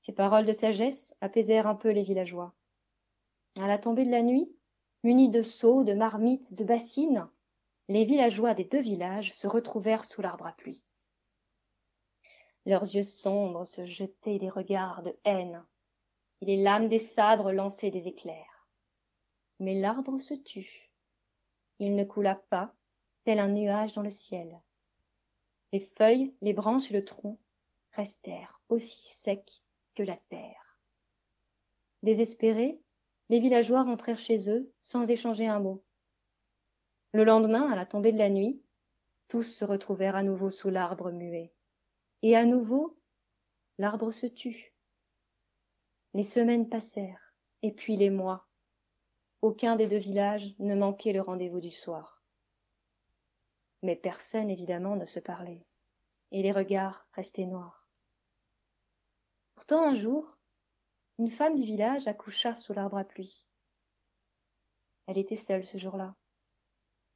[0.02, 2.54] Ces paroles de sagesse apaisèrent un peu les villageois.
[3.62, 4.52] À la tombée de la nuit,
[5.04, 7.28] munis de seaux, de marmites, de bassines,
[7.90, 10.84] les villageois des deux villages se retrouvèrent sous l'arbre à pluie.
[12.66, 15.64] Leurs yeux sombres se jetaient des regards de haine,
[16.42, 18.68] et les lames des sabres lançaient des éclairs.
[19.60, 20.90] Mais l'arbre se tut.
[21.80, 22.74] Il ne coula pas,
[23.26, 24.62] tel un nuage dans le ciel.
[25.74, 27.38] Les feuilles, les branches et le tronc
[27.92, 29.62] restèrent aussi secs
[29.96, 30.80] que la terre.
[32.02, 32.80] Désespérés,
[33.30, 35.84] les villageois rentrèrent chez eux sans échanger un mot.
[37.14, 38.62] Le lendemain, à la tombée de la nuit,
[39.28, 41.54] tous se retrouvèrent à nouveau sous l'arbre muet.
[42.26, 42.98] Et à nouveau,
[43.78, 44.74] l'arbre se tut.
[46.14, 48.48] Les semaines passèrent, et puis les mois.
[49.42, 52.24] Aucun des deux villages ne manquait le rendez-vous du soir.
[53.82, 55.68] Mais personne, évidemment, ne se parlait,
[56.32, 57.90] et les regards restaient noirs.
[59.56, 60.38] Pourtant, un jour,
[61.20, 63.46] une femme du village accoucha sous l'arbre à pluie.
[65.08, 66.16] Elle était seule ce jour-là.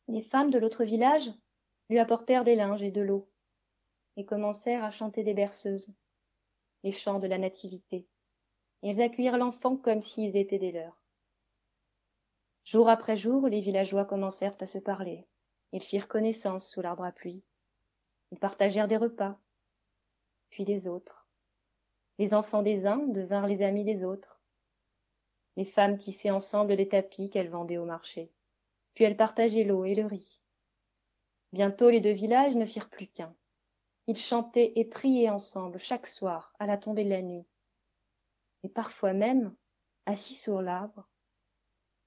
[0.10, 1.32] Les femmes de l'autre village
[1.90, 3.32] lui apportèrent des linges et de l'eau,
[4.18, 5.94] et commencèrent à chanter des berceuses,
[6.84, 8.06] les chants de la nativité.
[8.84, 11.02] Elles accueillirent l'enfant comme s'ils étaient des leurs.
[12.66, 15.26] Jour après jour, les villageois commencèrent à se parler.
[15.72, 17.44] Ils firent connaissance sous l'arbre à pluie.
[18.32, 19.40] Ils partagèrent des repas,
[20.50, 21.26] puis des autres.
[22.20, 24.42] Les enfants des uns devinrent les amis des autres.
[25.56, 28.34] Les femmes tissaient ensemble des tapis qu'elles vendaient au marché
[28.98, 30.42] puis elles partageaient l'eau et le riz.
[31.54, 33.32] Bientôt les deux villages ne firent plus qu'un.
[34.08, 37.46] Ils chantaient et priaient ensemble chaque soir à la tombée de la nuit.
[38.64, 39.54] Et parfois même,
[40.06, 41.10] assis sur l'arbre,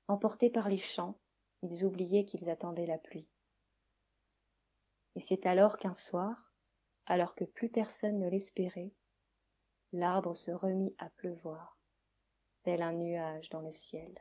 [0.09, 1.19] emportés par les chants,
[1.63, 3.29] ils oubliaient qu'ils attendaient la pluie.
[5.15, 6.55] Et c'est alors qu'un soir,
[7.05, 8.93] alors que plus personne ne l'espérait,
[9.93, 11.79] l'arbre se remit à pleuvoir,
[12.63, 14.19] tel un nuage dans le ciel.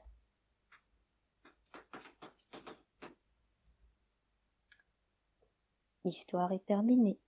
[6.04, 7.20] L'histoire est terminée.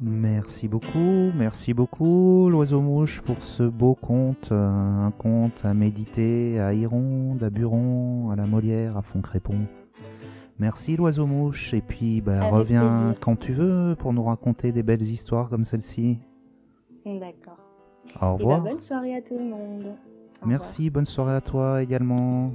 [0.00, 6.60] Merci beaucoup, merci beaucoup l'oiseau mouche pour ce beau conte, euh, un conte à méditer
[6.60, 9.56] à Ironde, à Buron, à la Molière, à Foncrépon.
[10.60, 13.20] Merci l'oiseau mouche et puis bah, Avec reviens plaisir.
[13.20, 16.20] quand tu veux pour nous raconter des belles histoires comme celle-ci.
[17.04, 17.58] D'accord.
[18.22, 18.60] Au Et revoir.
[18.62, 19.94] bah, bonne soirée à tout le monde.
[20.46, 22.46] Merci, bonne soirée à toi également.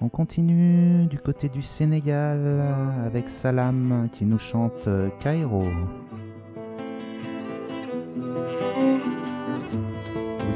[0.00, 2.62] On continue du côté du Sénégal
[3.06, 4.88] avec Salam qui nous chante
[5.20, 5.62] Cairo.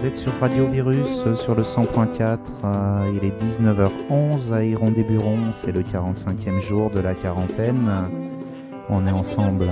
[0.02, 2.38] Vous êtes sur Radio Virus euh, sur le 100.4.
[2.64, 5.52] euh, il est 19h11 à Iron-des-Burons.
[5.52, 7.88] C'est le 45e jour de la quarantaine.
[8.88, 9.70] On est ensemble.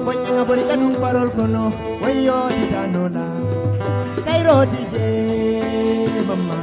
[0.00, 1.64] okonye ngabori kadung farol kono?
[2.02, 3.24] Weyo titanona
[4.24, 4.94] kairo dj
[6.28, 6.56] mama.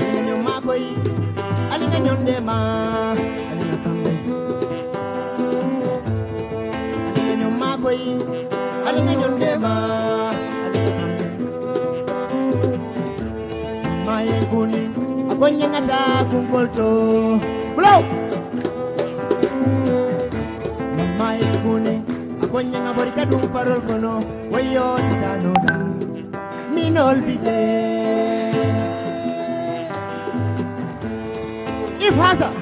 [0.00, 0.84] Alinga nyoma koi
[1.72, 2.56] alinga nyonde ma
[3.50, 4.12] Ali kambe
[7.08, 8.02] alinga nyoma koi
[8.88, 10.09] alinga nyonde ma.
[15.40, 17.40] Akonyengata kunkolto
[17.72, 18.04] Blow!
[20.96, 21.94] Mama e kuni
[22.44, 24.20] akonyenga bori kadum farol kono
[24.52, 25.76] wayo titanona
[26.74, 27.56] minol bije
[32.04, 32.59] if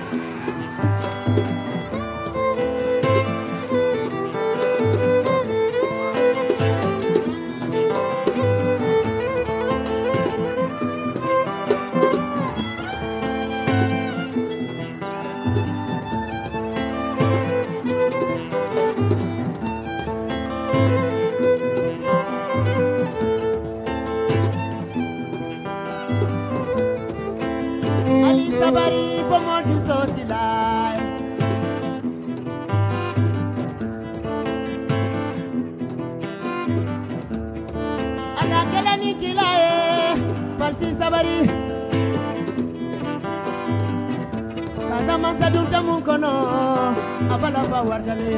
[47.88, 48.36] wardale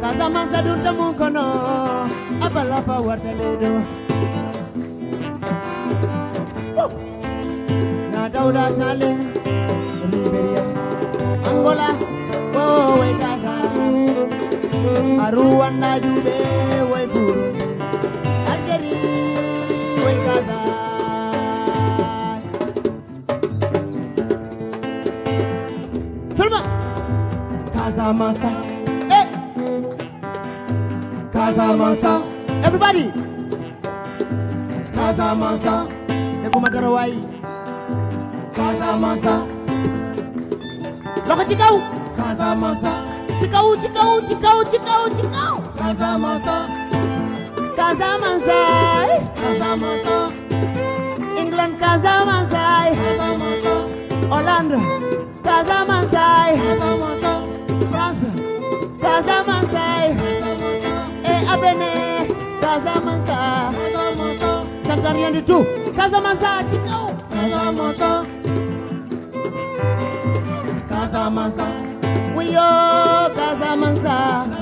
[0.00, 1.44] Kazamansa dunta mukono
[2.44, 4.03] abala pa wardale do.
[31.84, 32.24] Mansa.
[32.64, 33.12] Everybody.
[34.96, 35.74] Casa Mansa.
[36.46, 37.12] Ekumaterawai.
[38.56, 39.34] Casa Mansa.
[41.28, 41.76] Loko chikau.
[42.16, 42.92] Casa Mansa.
[43.40, 45.54] Chikau, chikau, chikau, chikau, chikau.
[45.76, 46.56] Casa Mansa.
[47.76, 48.58] Casa Mansa.
[49.36, 50.16] Casa Mansa.
[51.36, 52.64] England Casa Mansa.
[52.96, 53.74] Casa Mansa.
[54.32, 54.93] Orlando.
[65.14, 65.64] 102
[65.96, 68.26] Kazamasa Chikao Kazamasa
[70.88, 74.53] Kazamasa We are Kazamasa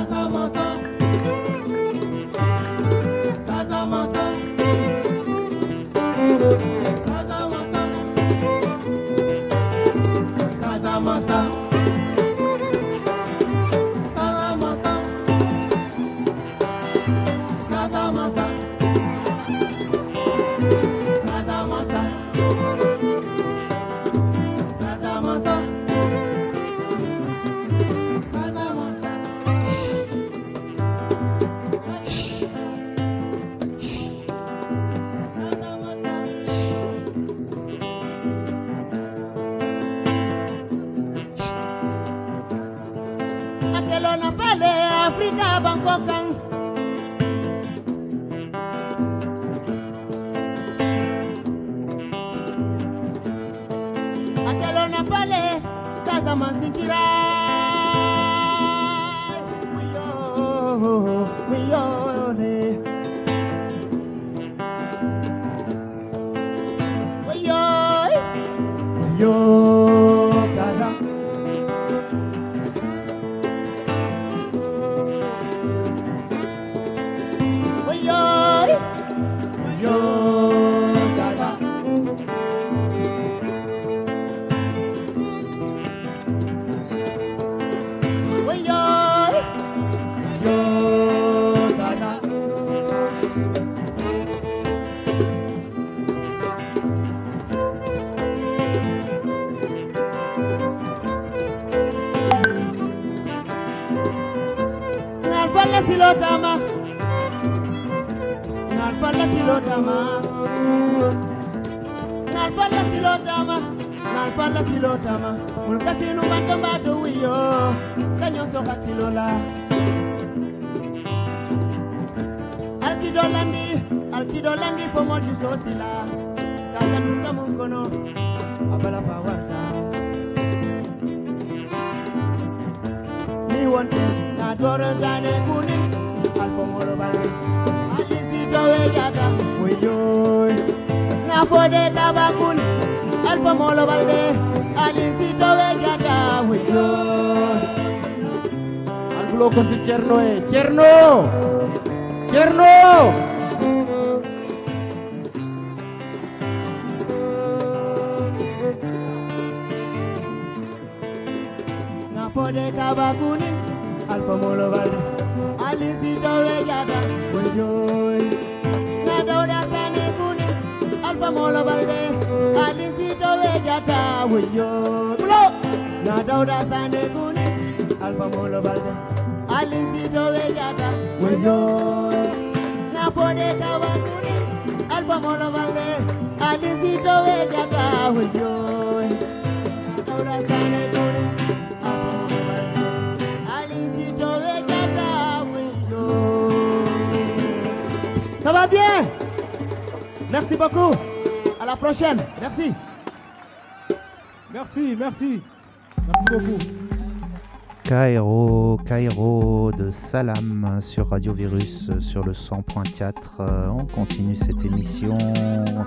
[210.23, 213.13] Salam sur Radio Virus euh, sur le 100.4.
[213.41, 215.19] Euh, On continue cette émission,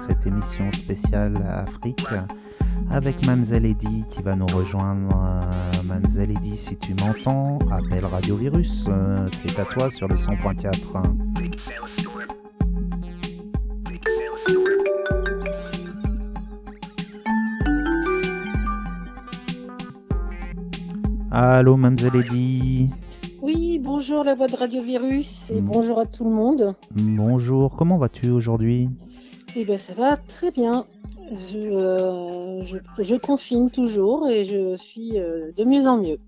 [0.06, 2.06] cette émission spéciale Afrique
[2.92, 5.40] avec Mamzelle Eddy qui va nous rejoindre.
[5.42, 8.88] Euh, Mamzelle Eddy, si tu m'entends, appelle Radio Virus.
[8.90, 11.02] Euh, C'est à toi sur le 100.4.
[21.32, 22.90] Allô, Mamzelle Eddy.
[24.08, 26.76] Bonjour la voix de Radio Virus et bonjour à tout le monde.
[26.92, 28.88] Bonjour, comment vas-tu aujourd'hui?
[29.56, 30.86] Eh ben ça va très bien.
[31.32, 36.20] Je, euh, je, je confine toujours et je suis euh, de mieux en mieux.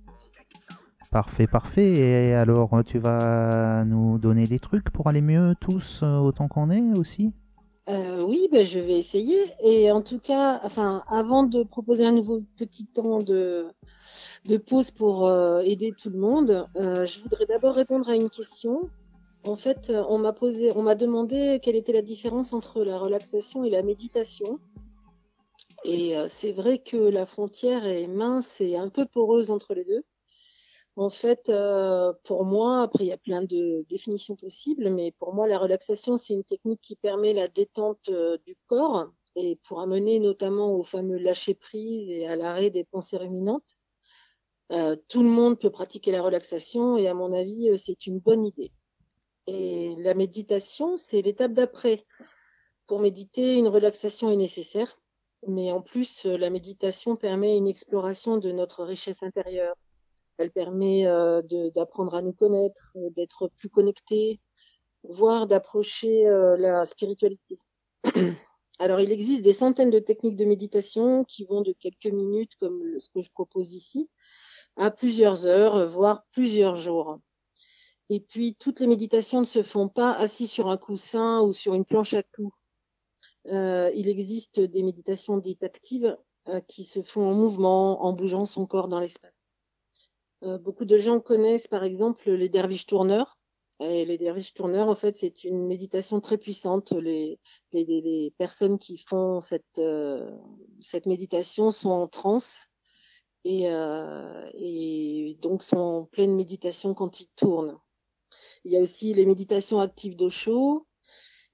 [1.12, 1.88] Parfait, parfait.
[1.88, 6.72] Et alors, tu vas nous donner des trucs pour aller mieux tous euh, autant qu'on
[6.72, 7.32] est aussi?
[7.90, 9.38] Euh, oui, ben, je vais essayer.
[9.64, 13.68] Et en tout cas, enfin, avant de proposer un nouveau petit temps de,
[14.48, 18.30] de pause pour euh, aider tout le monde, euh, je voudrais d'abord répondre à une
[18.30, 18.90] question.
[19.44, 22.98] En fait, euh, on m'a posé, on m'a demandé quelle était la différence entre la
[22.98, 24.60] relaxation et la méditation.
[25.84, 29.86] Et euh, c'est vrai que la frontière est mince et un peu poreuse entre les
[29.86, 30.04] deux.
[30.96, 35.34] En fait, euh, pour moi, après il y a plein de définitions possibles, mais pour
[35.34, 39.80] moi la relaxation c'est une technique qui permet la détente euh, du corps et pour
[39.80, 43.77] amener notamment au fameux lâcher prise et à l'arrêt des pensées ruminantes.
[44.72, 48.20] Euh, tout le monde peut pratiquer la relaxation et à mon avis euh, c'est une
[48.20, 48.72] bonne idée.
[49.48, 52.06] Et la méditation c'est l'étape d'après.
[52.86, 55.00] Pour méditer, une relaxation est nécessaire,
[55.48, 59.76] mais en plus euh, la méditation permet une exploration de notre richesse intérieure.
[60.38, 61.06] Elle permet
[61.74, 64.40] d'apprendre à nous connaître, d'être plus connecté,
[65.02, 66.26] voire d'approcher
[66.60, 67.58] la spiritualité.
[68.80, 73.00] Alors, il existe des centaines de techniques de méditation qui vont de quelques minutes, comme
[73.00, 74.12] ce que je propose ici,
[74.78, 77.20] à plusieurs heures, euh, voire plusieurs jours.
[78.10, 81.74] Et puis, toutes les méditations ne se font pas assis sur un coussin ou sur
[81.74, 82.54] une planche à clous.
[83.48, 86.18] Euh, il existe des méditations dites actives
[86.48, 89.56] euh, qui se font en mouvement, en bougeant son corps dans l'espace.
[90.62, 93.40] Beaucoup de gens connaissent par exemple les derviches tourneurs.
[93.80, 96.92] Et les derviches tourneurs, en fait, c'est une méditation très puissante.
[96.92, 97.40] Les,
[98.38, 99.82] personnes qui font cette,
[100.80, 102.70] cette méditation sont en transe
[103.48, 107.80] et, euh, et donc sont en pleine méditation quand ils tournent.
[108.66, 110.86] Il y a aussi les méditations actives d'Osho.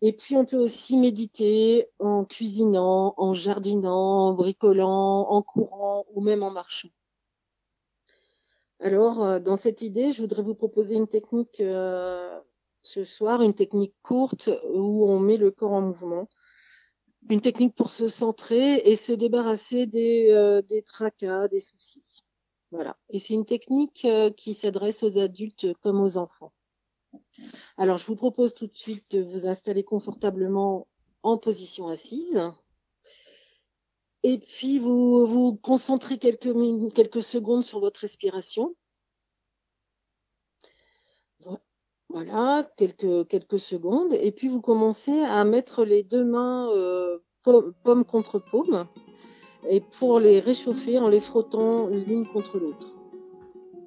[0.01, 6.21] Et puis, on peut aussi méditer en cuisinant, en jardinant, en bricolant, en courant ou
[6.21, 6.89] même en marchant.
[8.79, 12.39] Alors, euh, dans cette idée, je voudrais vous proposer une technique euh,
[12.81, 16.27] ce soir, une technique courte où on met le corps en mouvement.
[17.29, 22.23] Une technique pour se centrer et se débarrasser des, euh, des tracas, des soucis.
[22.71, 22.97] Voilà.
[23.09, 26.51] Et c'est une technique euh, qui s'adresse aux adultes comme aux enfants.
[27.77, 30.87] Alors, je vous propose tout de suite de vous installer confortablement
[31.21, 32.41] en position assise.
[34.23, 36.53] Et puis, vous vous concentrez quelques,
[36.93, 38.75] quelques secondes sur votre respiration.
[42.13, 44.13] Voilà, quelques, secondes.
[44.13, 48.85] Et puis, vous commencez à mettre les deux mains euh, paume, paume contre paume.
[49.67, 52.93] et pour les réchauffer en les frottant l'une contre l'autre.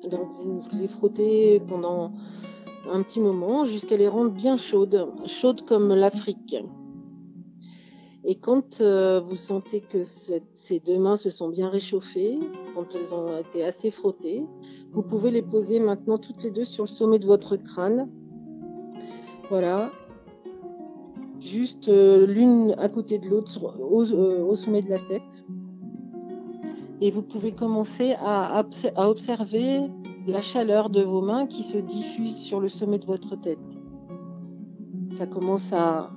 [0.08, 2.12] Donc vous les frottez pendant
[2.90, 6.56] un petit moment jusqu'à les rendre bien chaudes, chaudes comme l'Afrique.
[8.28, 12.40] Et quand euh, vous sentez que ce- ces deux mains se sont bien réchauffées,
[12.74, 14.44] quand elles ont été assez frottées,
[14.92, 18.10] vous pouvez les poser maintenant toutes les deux sur le sommet de votre crâne.
[19.48, 19.92] Voilà.
[21.38, 25.46] Juste euh, l'une à côté de l'autre euh, au sommet de la tête.
[27.00, 28.64] Et vous pouvez commencer à,
[28.96, 29.82] à observer
[30.26, 33.58] la chaleur de vos mains qui se diffuse sur le sommet de votre tête.
[35.12, 36.10] Ça commence à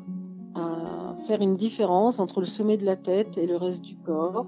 [1.37, 4.47] une différence entre le sommet de la tête et le reste du corps.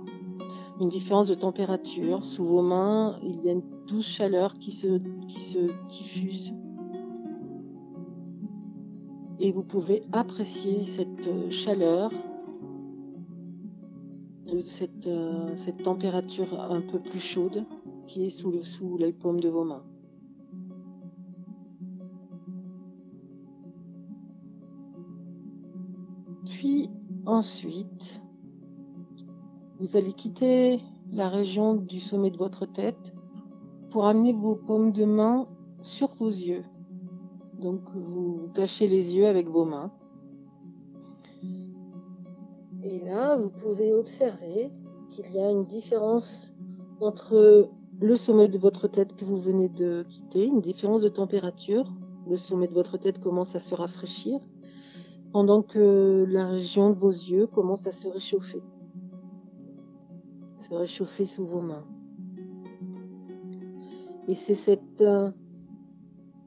[0.80, 2.26] Une différence de température.
[2.26, 4.88] Sous vos mains, il y a une douce chaleur qui se,
[5.88, 6.56] diffuse.
[9.40, 12.12] Et vous pouvez apprécier cette euh, chaleur,
[14.54, 17.66] euh, cette température un peu plus chaude
[18.08, 19.84] qui est sous les paumes de vos mains.
[26.62, 26.92] Puis
[27.26, 28.22] ensuite,
[29.80, 30.78] vous allez quitter
[31.12, 33.16] la région du sommet de votre tête
[33.90, 35.48] pour amener vos paumes de main
[35.82, 36.62] sur vos yeux.
[37.60, 39.92] Donc vous cachez les yeux avec vos mains.
[42.84, 44.70] Et là, vous pouvez observer
[45.10, 46.54] qu'il y a une différence
[47.00, 51.92] entre le sommet de votre tête que vous venez de quitter, une différence de température.
[52.30, 54.40] Le sommet de votre tête commence à se rafraîchir,
[55.32, 58.62] pendant que la région de vos yeux commence à se réchauffer.
[60.58, 61.86] Se réchauffer sous vos mains.
[64.28, 65.32] Et c'est cette euh,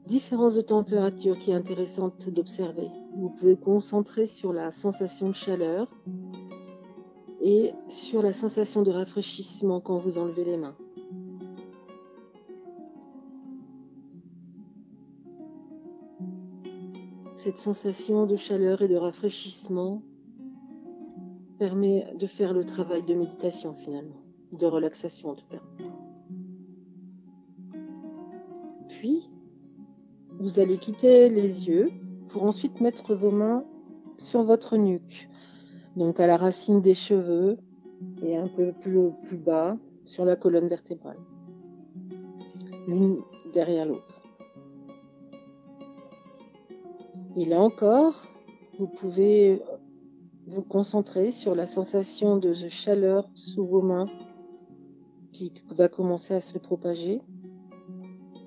[0.05, 2.89] différence de température qui est intéressante d'observer.
[3.15, 5.87] Vous pouvez concentrer sur la sensation de chaleur
[7.41, 10.75] et sur la sensation de rafraîchissement quand vous enlevez les mains.
[17.45, 20.01] Cette sensation de chaleur et de rafraîchissement
[21.59, 24.19] permet de faire le travail de méditation finalement,
[24.57, 25.61] de relaxation en tout cas.
[28.87, 29.29] Puis,
[30.39, 31.91] vous allez quitter les yeux
[32.29, 33.63] pour ensuite mettre vos mains
[34.17, 35.29] sur votre nuque,
[35.95, 37.59] donc à la racine des cheveux
[38.23, 41.19] et un peu plus, plus bas sur la colonne vertébrale,
[42.87, 43.19] l'une
[43.53, 44.14] derrière l'autre.
[47.37, 48.27] Et là encore,
[48.79, 49.61] vous pouvez
[50.47, 54.09] vous concentrer sur la sensation de chaleur sous vos mains
[55.33, 57.21] qui va commencer à se propager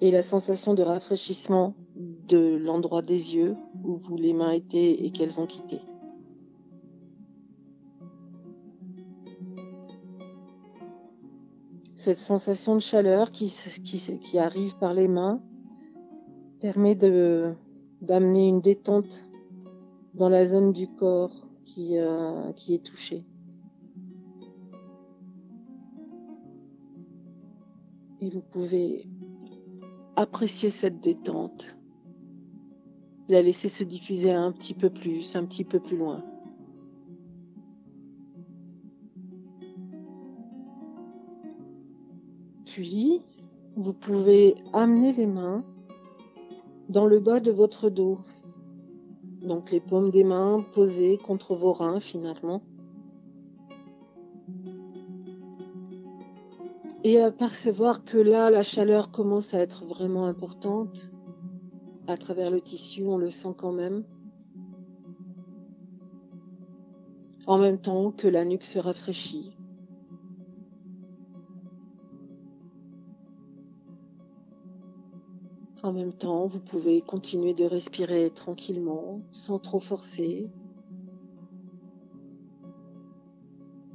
[0.01, 5.11] et la sensation de rafraîchissement de l'endroit des yeux où vous les mains étaient et
[5.11, 5.81] qu'elles ont quitté.
[11.95, 13.55] Cette sensation de chaleur qui,
[13.85, 15.43] qui, qui arrive par les mains
[16.61, 17.55] permet de,
[18.03, 19.25] d'amener une détente
[20.15, 23.25] dans la zone du corps qui, euh, qui est touchée.
[28.21, 29.07] Et vous pouvez
[30.17, 31.77] apprécier cette détente,
[33.29, 36.25] la laisser se diffuser un petit peu plus, un petit peu plus loin.
[42.65, 43.23] Puis,
[43.77, 45.65] vous pouvez amener les mains
[46.89, 48.19] dans le bas de votre dos.
[49.43, 52.63] Donc les paumes des mains posées contre vos reins finalement.
[57.05, 61.13] Et apercevoir que là, la chaleur commence à être vraiment importante.
[62.07, 64.05] À travers le tissu, on le sent quand même.
[67.47, 69.58] En même temps que la nuque se rafraîchit.
[75.85, 80.51] En même temps, vous pouvez continuer de respirer tranquillement, sans trop forcer.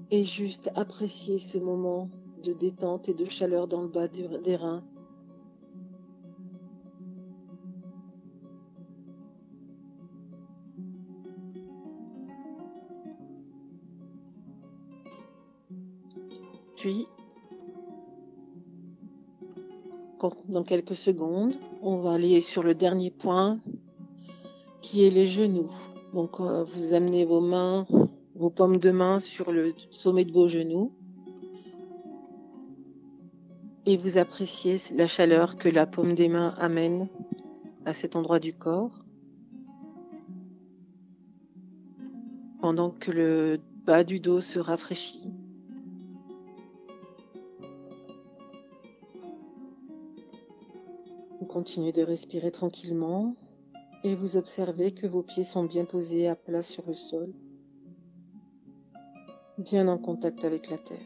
[0.09, 2.09] Et juste apprécier ce moment
[2.41, 4.83] de détente et de chaleur dans le bas des reins.
[16.77, 17.07] Puis,
[20.47, 23.59] dans quelques secondes, on va aller sur le dernier point
[24.81, 25.71] qui est les genoux.
[26.13, 27.85] Donc euh, vous amenez vos mains,
[28.35, 30.91] vos paumes de main sur le sommet de vos genoux
[33.85, 37.09] et vous appréciez la chaleur que la paume des mains amène
[37.85, 39.03] à cet endroit du corps.
[42.61, 45.29] Pendant que le bas du dos se rafraîchit.
[51.53, 53.35] Continuez de respirer tranquillement
[54.03, 57.31] et vous observez que vos pieds sont bien posés à plat sur le sol,
[59.59, 60.97] bien en contact avec la terre.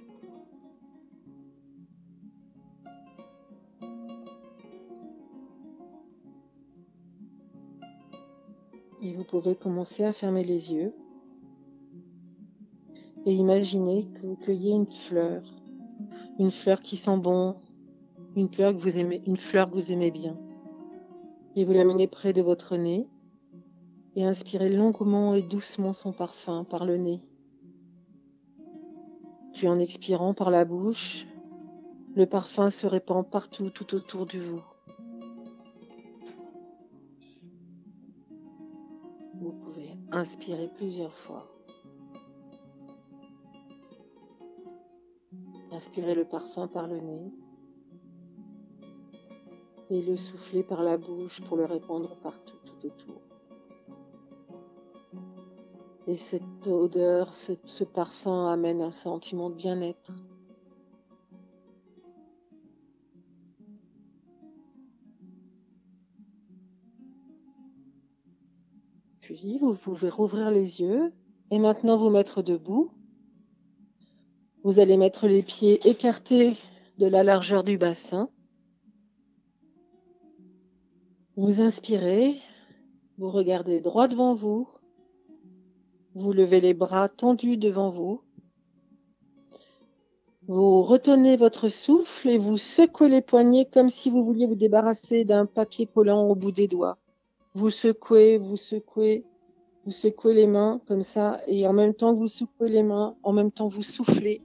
[9.01, 10.93] Et vous pouvez commencer à fermer les yeux
[13.25, 15.43] et imaginer que vous cueillez une fleur,
[16.39, 17.57] une fleur qui sent bon,
[18.37, 20.37] une fleur que vous aimez, bien.
[21.55, 23.07] Et vous l'amenez près de votre nez
[24.15, 27.19] et inspirez longuement et doucement son parfum par le nez.
[29.53, 31.25] Puis en expirant par la bouche,
[32.15, 34.61] le parfum se répand partout tout autour de vous.
[39.33, 41.47] Vous pouvez inspirer plusieurs fois.
[45.71, 47.31] Inspirez le parfum par le nez
[49.89, 53.21] et le souffler par la bouche pour le répandre partout tout autour.
[56.07, 60.13] Et cette odeur, ce, parfum amène un sentiment de bien-être.
[69.19, 71.11] Puis vous pouvez rouvrir les yeux
[71.51, 72.91] et maintenant vous mettre debout.
[74.63, 76.53] Vous allez mettre les pieds écartés
[76.97, 78.29] de la largeur du bassin.
[81.37, 82.33] Vous inspirez,
[83.19, 84.67] vous regardez droit devant vous,
[86.15, 88.23] vous levez les bras tendus devant vous,
[90.47, 95.25] vous retenez votre souffle et vous secouez les poignets comme si vous vouliez vous débarrasser
[95.25, 96.97] d'un papier collant au bout des doigts.
[97.53, 99.23] Vous secouez, vous secouez,
[99.85, 103.31] vous secouez les mains comme ça et en même temps vous secouez les mains, en
[103.31, 104.41] même temps vous soufflez.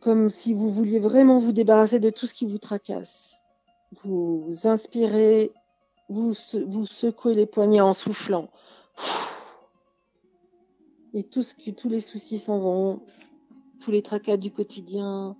[0.00, 3.38] Comme si vous vouliez vraiment vous débarrasser de tout ce qui vous tracasse.
[4.02, 5.52] Vous inspirez,
[6.08, 8.48] vous, secouez les poignets en soufflant.
[11.12, 11.54] Et tous
[11.88, 13.02] les soucis s'en vont,
[13.80, 15.36] tous les tracas du quotidien,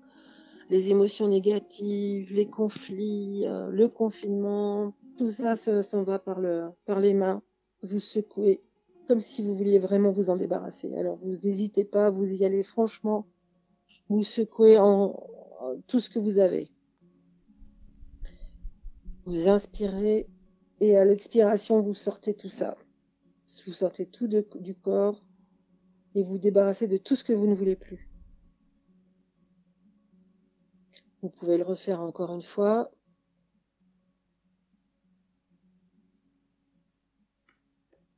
[0.70, 7.00] les émotions négatives, les conflits, euh, le confinement, tout ça s'en va par, le, par
[7.00, 7.42] les mains.
[7.82, 8.62] Vous secouez
[9.06, 10.94] comme si vous vouliez vraiment vous en débarrasser.
[10.96, 13.26] Alors vous n'hésitez pas, vous y allez franchement.
[14.08, 15.28] Vous secouez en
[15.86, 16.70] tout ce que vous avez.
[19.26, 20.28] Vous inspirez
[20.80, 22.76] et à l'expiration, vous sortez tout ça.
[23.66, 25.24] Vous sortez tout du corps
[26.14, 28.10] et vous débarrassez de tout ce que vous ne voulez plus.
[31.22, 32.90] Vous pouvez le refaire encore une fois.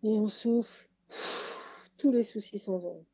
[0.02, 0.88] Et on souffle.
[1.98, 3.06] Tous les soucis s'en vont.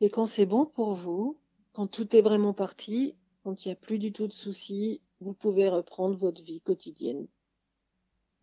[0.00, 1.38] Et quand c'est bon pour vous,
[1.72, 5.34] quand tout est vraiment parti, quand il n'y a plus du tout de soucis, vous
[5.34, 7.26] pouvez reprendre votre vie quotidienne.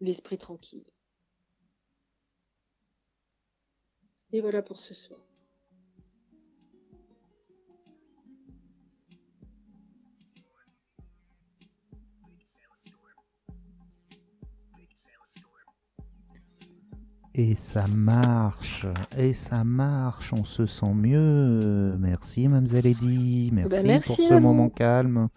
[0.01, 0.85] L'esprit tranquille.
[4.31, 5.28] Et voilà pour ce soir.
[17.41, 18.85] Et ça marche,
[19.17, 21.95] et ça marche, on se sent mieux.
[21.97, 24.39] Merci, Mademoiselle Eddy, merci, Ben, merci pour ce vous.
[24.41, 25.29] moment calme.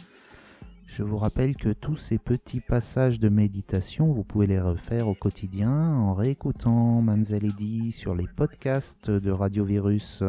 [0.88, 5.14] Je vous rappelle que tous ces petits passages de méditation, vous pouvez les refaire au
[5.14, 10.24] quotidien en réécoutant Mademoiselle Eddy sur les podcasts de Radio Virus.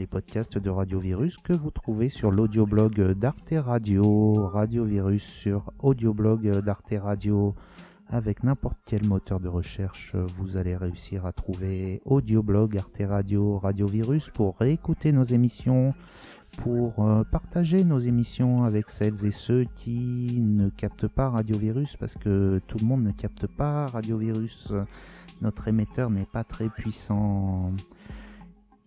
[0.00, 5.72] Les podcasts de Radio Virus que vous trouvez sur l'audioblog d'Arte Radio, Radio Virus sur
[5.78, 7.54] audioblog d'Arte Radio.
[8.08, 13.88] Avec n'importe quel moteur de recherche, vous allez réussir à trouver audioblog, Arte Radio, Radio
[13.88, 15.92] Virus pour réécouter nos émissions,
[16.58, 21.96] pour euh, partager nos émissions avec celles et ceux qui ne captent pas Radio Virus
[21.96, 24.72] parce que tout le monde ne capte pas Radio Virus.
[25.42, 27.72] Notre émetteur n'est pas très puissant.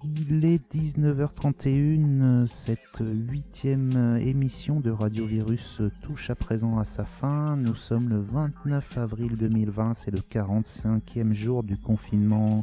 [0.02, 7.58] Il est 19h31, cette huitième émission de Radio Virus touche à présent à sa fin.
[7.58, 12.62] Nous sommes le 29 avril 2020, c'est le 45e jour du confinement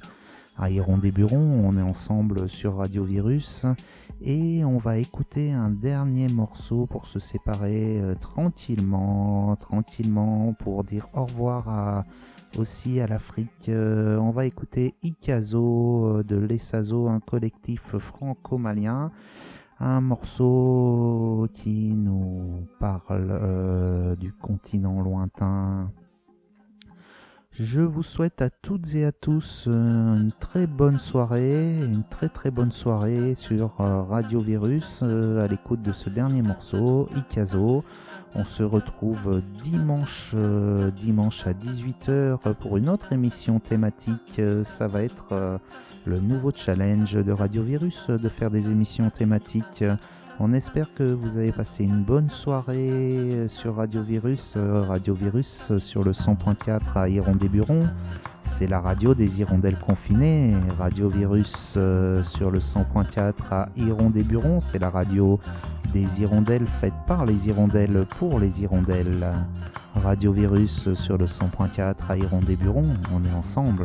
[0.56, 1.60] à Iron-des-Burons.
[1.62, 3.66] On est ensemble sur Radio Virus
[4.22, 11.08] et on va écouter un dernier morceau pour se séparer euh, tranquillement, tranquillement, pour dire
[11.12, 12.04] au revoir à
[12.58, 13.68] aussi à l'Afrique.
[13.68, 19.10] Euh, on va écouter Ikazo euh, de l'Essazo, un collectif franco-malien.
[19.78, 25.90] Un morceau qui nous parle euh, du continent lointain.
[27.50, 32.50] Je vous souhaite à toutes et à tous une très bonne soirée, une très très
[32.50, 37.82] bonne soirée sur Radio Virus à l'écoute de ce dernier morceau, Ikazo.
[38.34, 44.38] On se retrouve dimanche, euh, dimanche à 18h pour une autre émission thématique.
[44.38, 45.58] Euh, Ça va être euh,
[46.04, 49.84] le nouveau challenge de Radio Virus de faire des émissions thématiques.
[50.38, 54.52] On espère que vous avez passé une bonne soirée sur Radio Virus.
[54.54, 57.88] Radio Virus sur le 100.4 à Hirondé-Buron.
[58.42, 60.52] C'est la radio des hirondelles confinées.
[60.78, 61.78] Radio Virus
[62.22, 64.60] sur le 100.4 à Hirondé-Buron.
[64.60, 65.40] C'est la radio
[65.96, 69.32] des hirondelles faite par les hirondelles pour les hirondelles.
[69.94, 72.84] Radio Virus sur le 100.4 à Hirondé-Buron.
[73.14, 73.84] On est ensemble.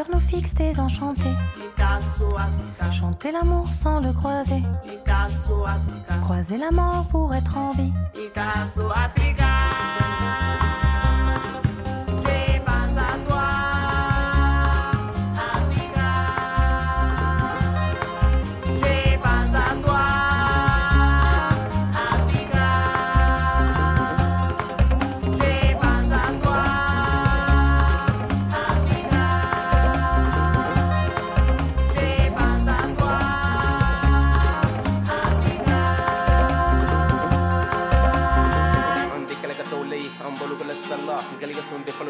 [0.00, 1.36] Peur nous fixe désenchantés.
[2.90, 4.62] Chanter l'amour sans le croiser.
[6.22, 7.92] Croiser la mort pour être en vie.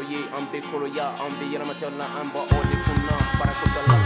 [0.00, 2.62] Ka sɔn tɛ fɔlɔ ye an bɛ koloya an bɛ yɛlɛmatɔ la an bɔ o
[2.68, 3.99] de kunna baara ko dɔ la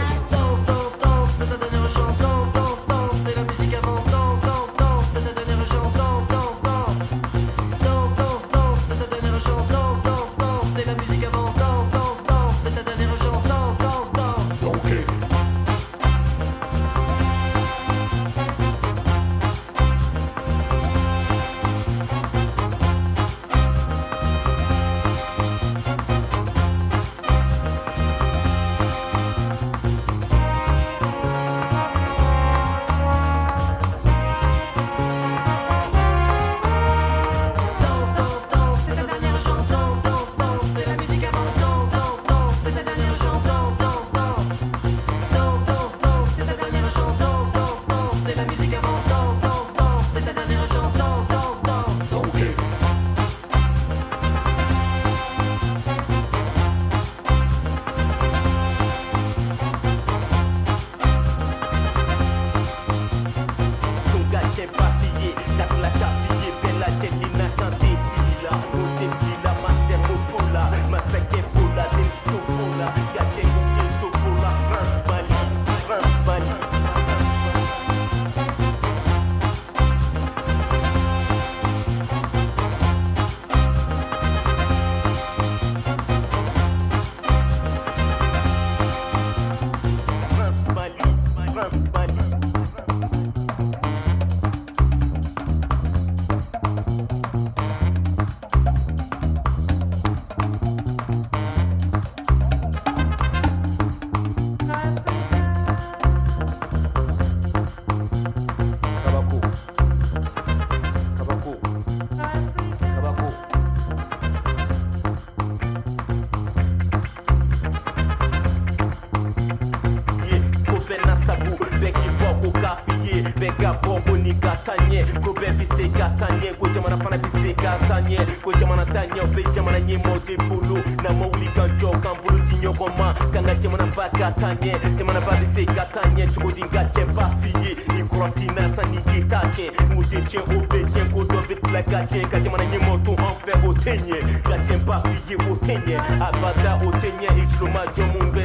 [128.09, 131.19] se ka taa ɲɛ ko jamana ta ɲɛ o bɛ jamana ɲɛmaaw de bolo n'an
[131.19, 134.53] ma wuli ka jɔ k'an bolo di ɲɔgɔn ma k'an ka jamana ba ka taa
[134.53, 137.71] ɲɛ jamana ba bi se ka taa ɲɛ cogo di ka cɛ ba f'i ye
[137.99, 141.39] i kɔrɔsi na sanni k'i ta tiɲɛ o tɛ tiɲɛ o bɛ tiɲɛ ko dɔ
[141.47, 144.85] bɛ tila ka tiɲɛ ka jamana ɲɛmaaw to an fɛ o tɛ ɲɛ ka cɛ
[144.85, 145.95] ba f'i ye o tɛ ɲɛ
[146.27, 147.45] abada o tɛ ɲɛ i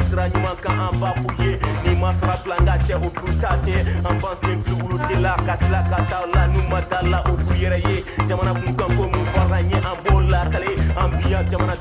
[0.01, 3.11] bɛ sira ɲuman kan an b'a f'u ye n'i ma cɛ o
[5.21, 7.79] la ka la n'u ma taa la o b'u yɛrɛ
[8.29, 9.27] jamana kun kan ko mun
[9.71, 10.71] ye an b'o lakale.
[10.97, 11.77] An bi yan de la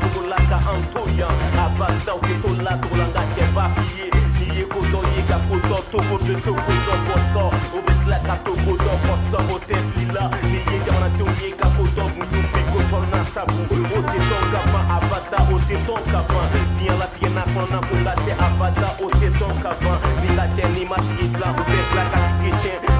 [0.00, 4.06] cogo la ka an to yan a la cogo la n cɛ b'a f'i ye
[4.38, 7.16] n'i ye ko dɔ ye ka ko de to ko dɔ bɔ
[7.74, 7.94] o bɛ
[8.44, 9.14] to ko dɔ bɔ
[9.52, 9.76] o tɛ
[10.14, 13.98] la n'i ye jamanadenw ye ka ko dɔ muɲu bi ko tɔ na sabu o
[15.66, 16.33] tɛ tɔn ka.
[17.54, 21.54] fana pou la tje avada O te ton kavan, mi la tje ni mas idla
[21.54, 22.93] Ou te plaka spritjen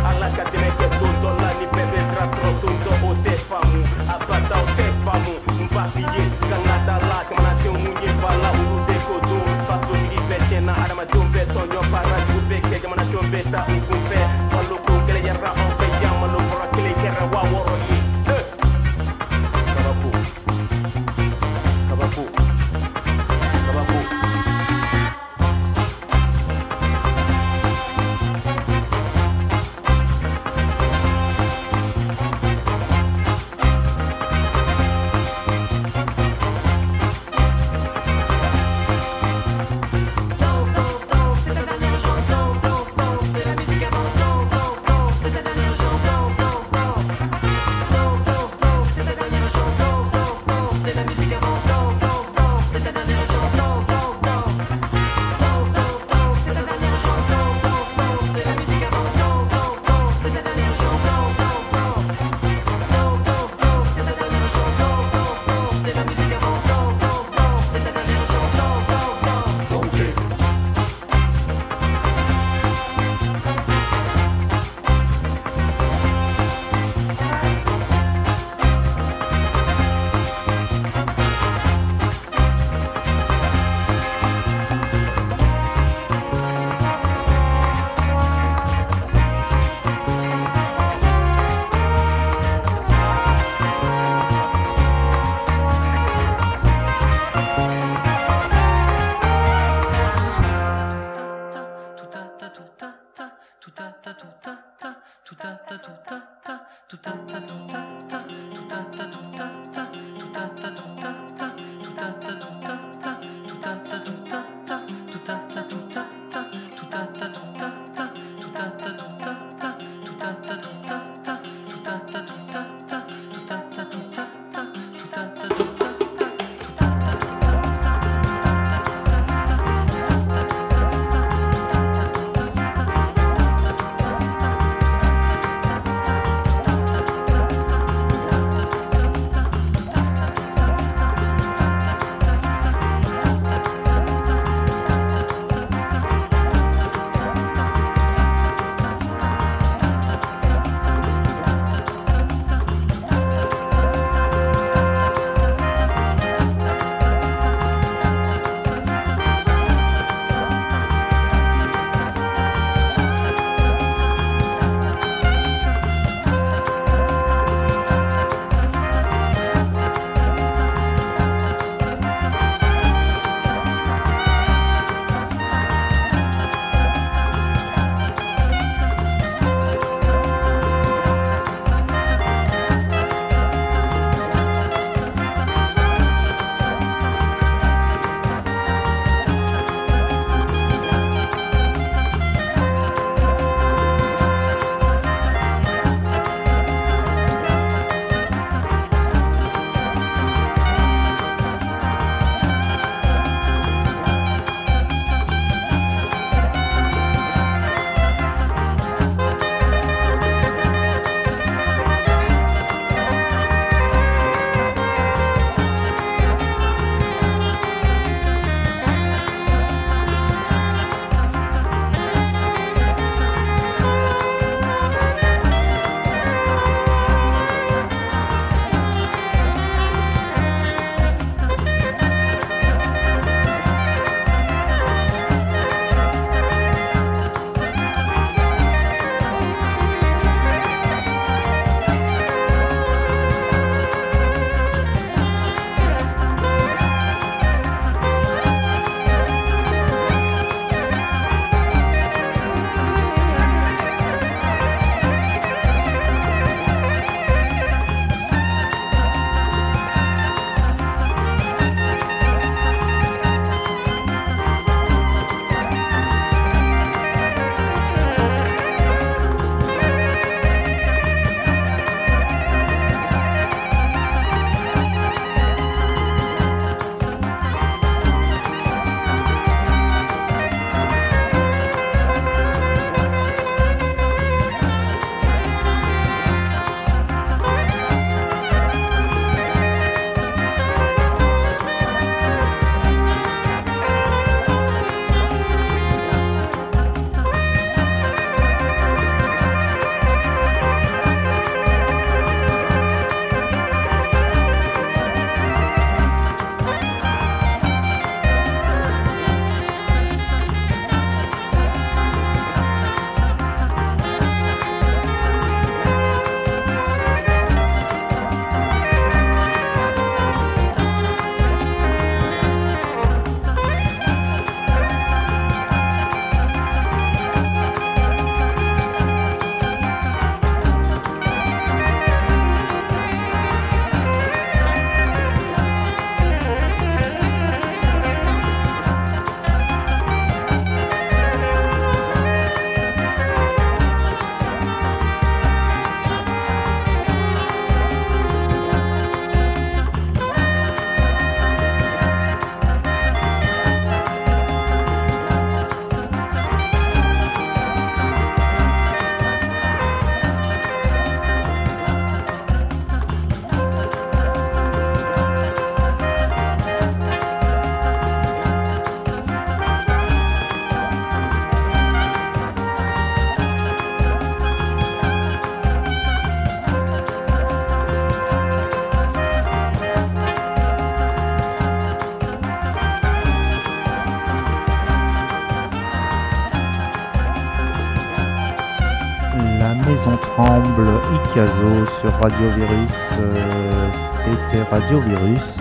[391.35, 392.93] Icazo sur Radio Virus.
[393.19, 393.91] Euh,
[394.23, 395.57] C'était Radio Virus.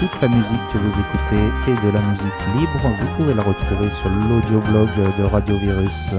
[0.00, 2.96] Toute la musique que vous écoutez est de la musique libre.
[2.98, 4.88] Vous pouvez la retrouver sur l'audioblog
[5.18, 6.10] de Radio Virus.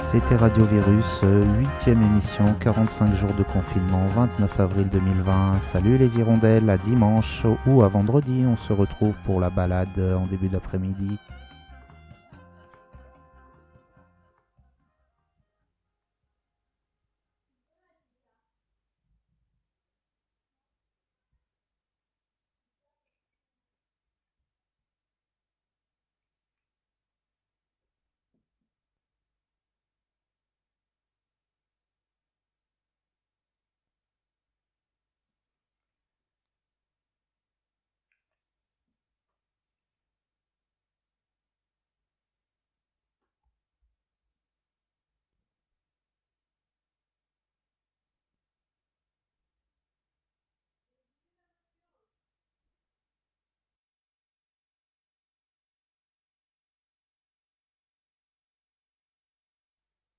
[0.00, 1.22] C'était Radio Virus,
[1.60, 5.60] huitième émission, 45 jours de confinement, 29 avril 2020.
[5.60, 8.44] Salut les hirondelles, à dimanche ou à vendredi.
[8.48, 11.18] On se retrouve pour la balade en début d'après-midi.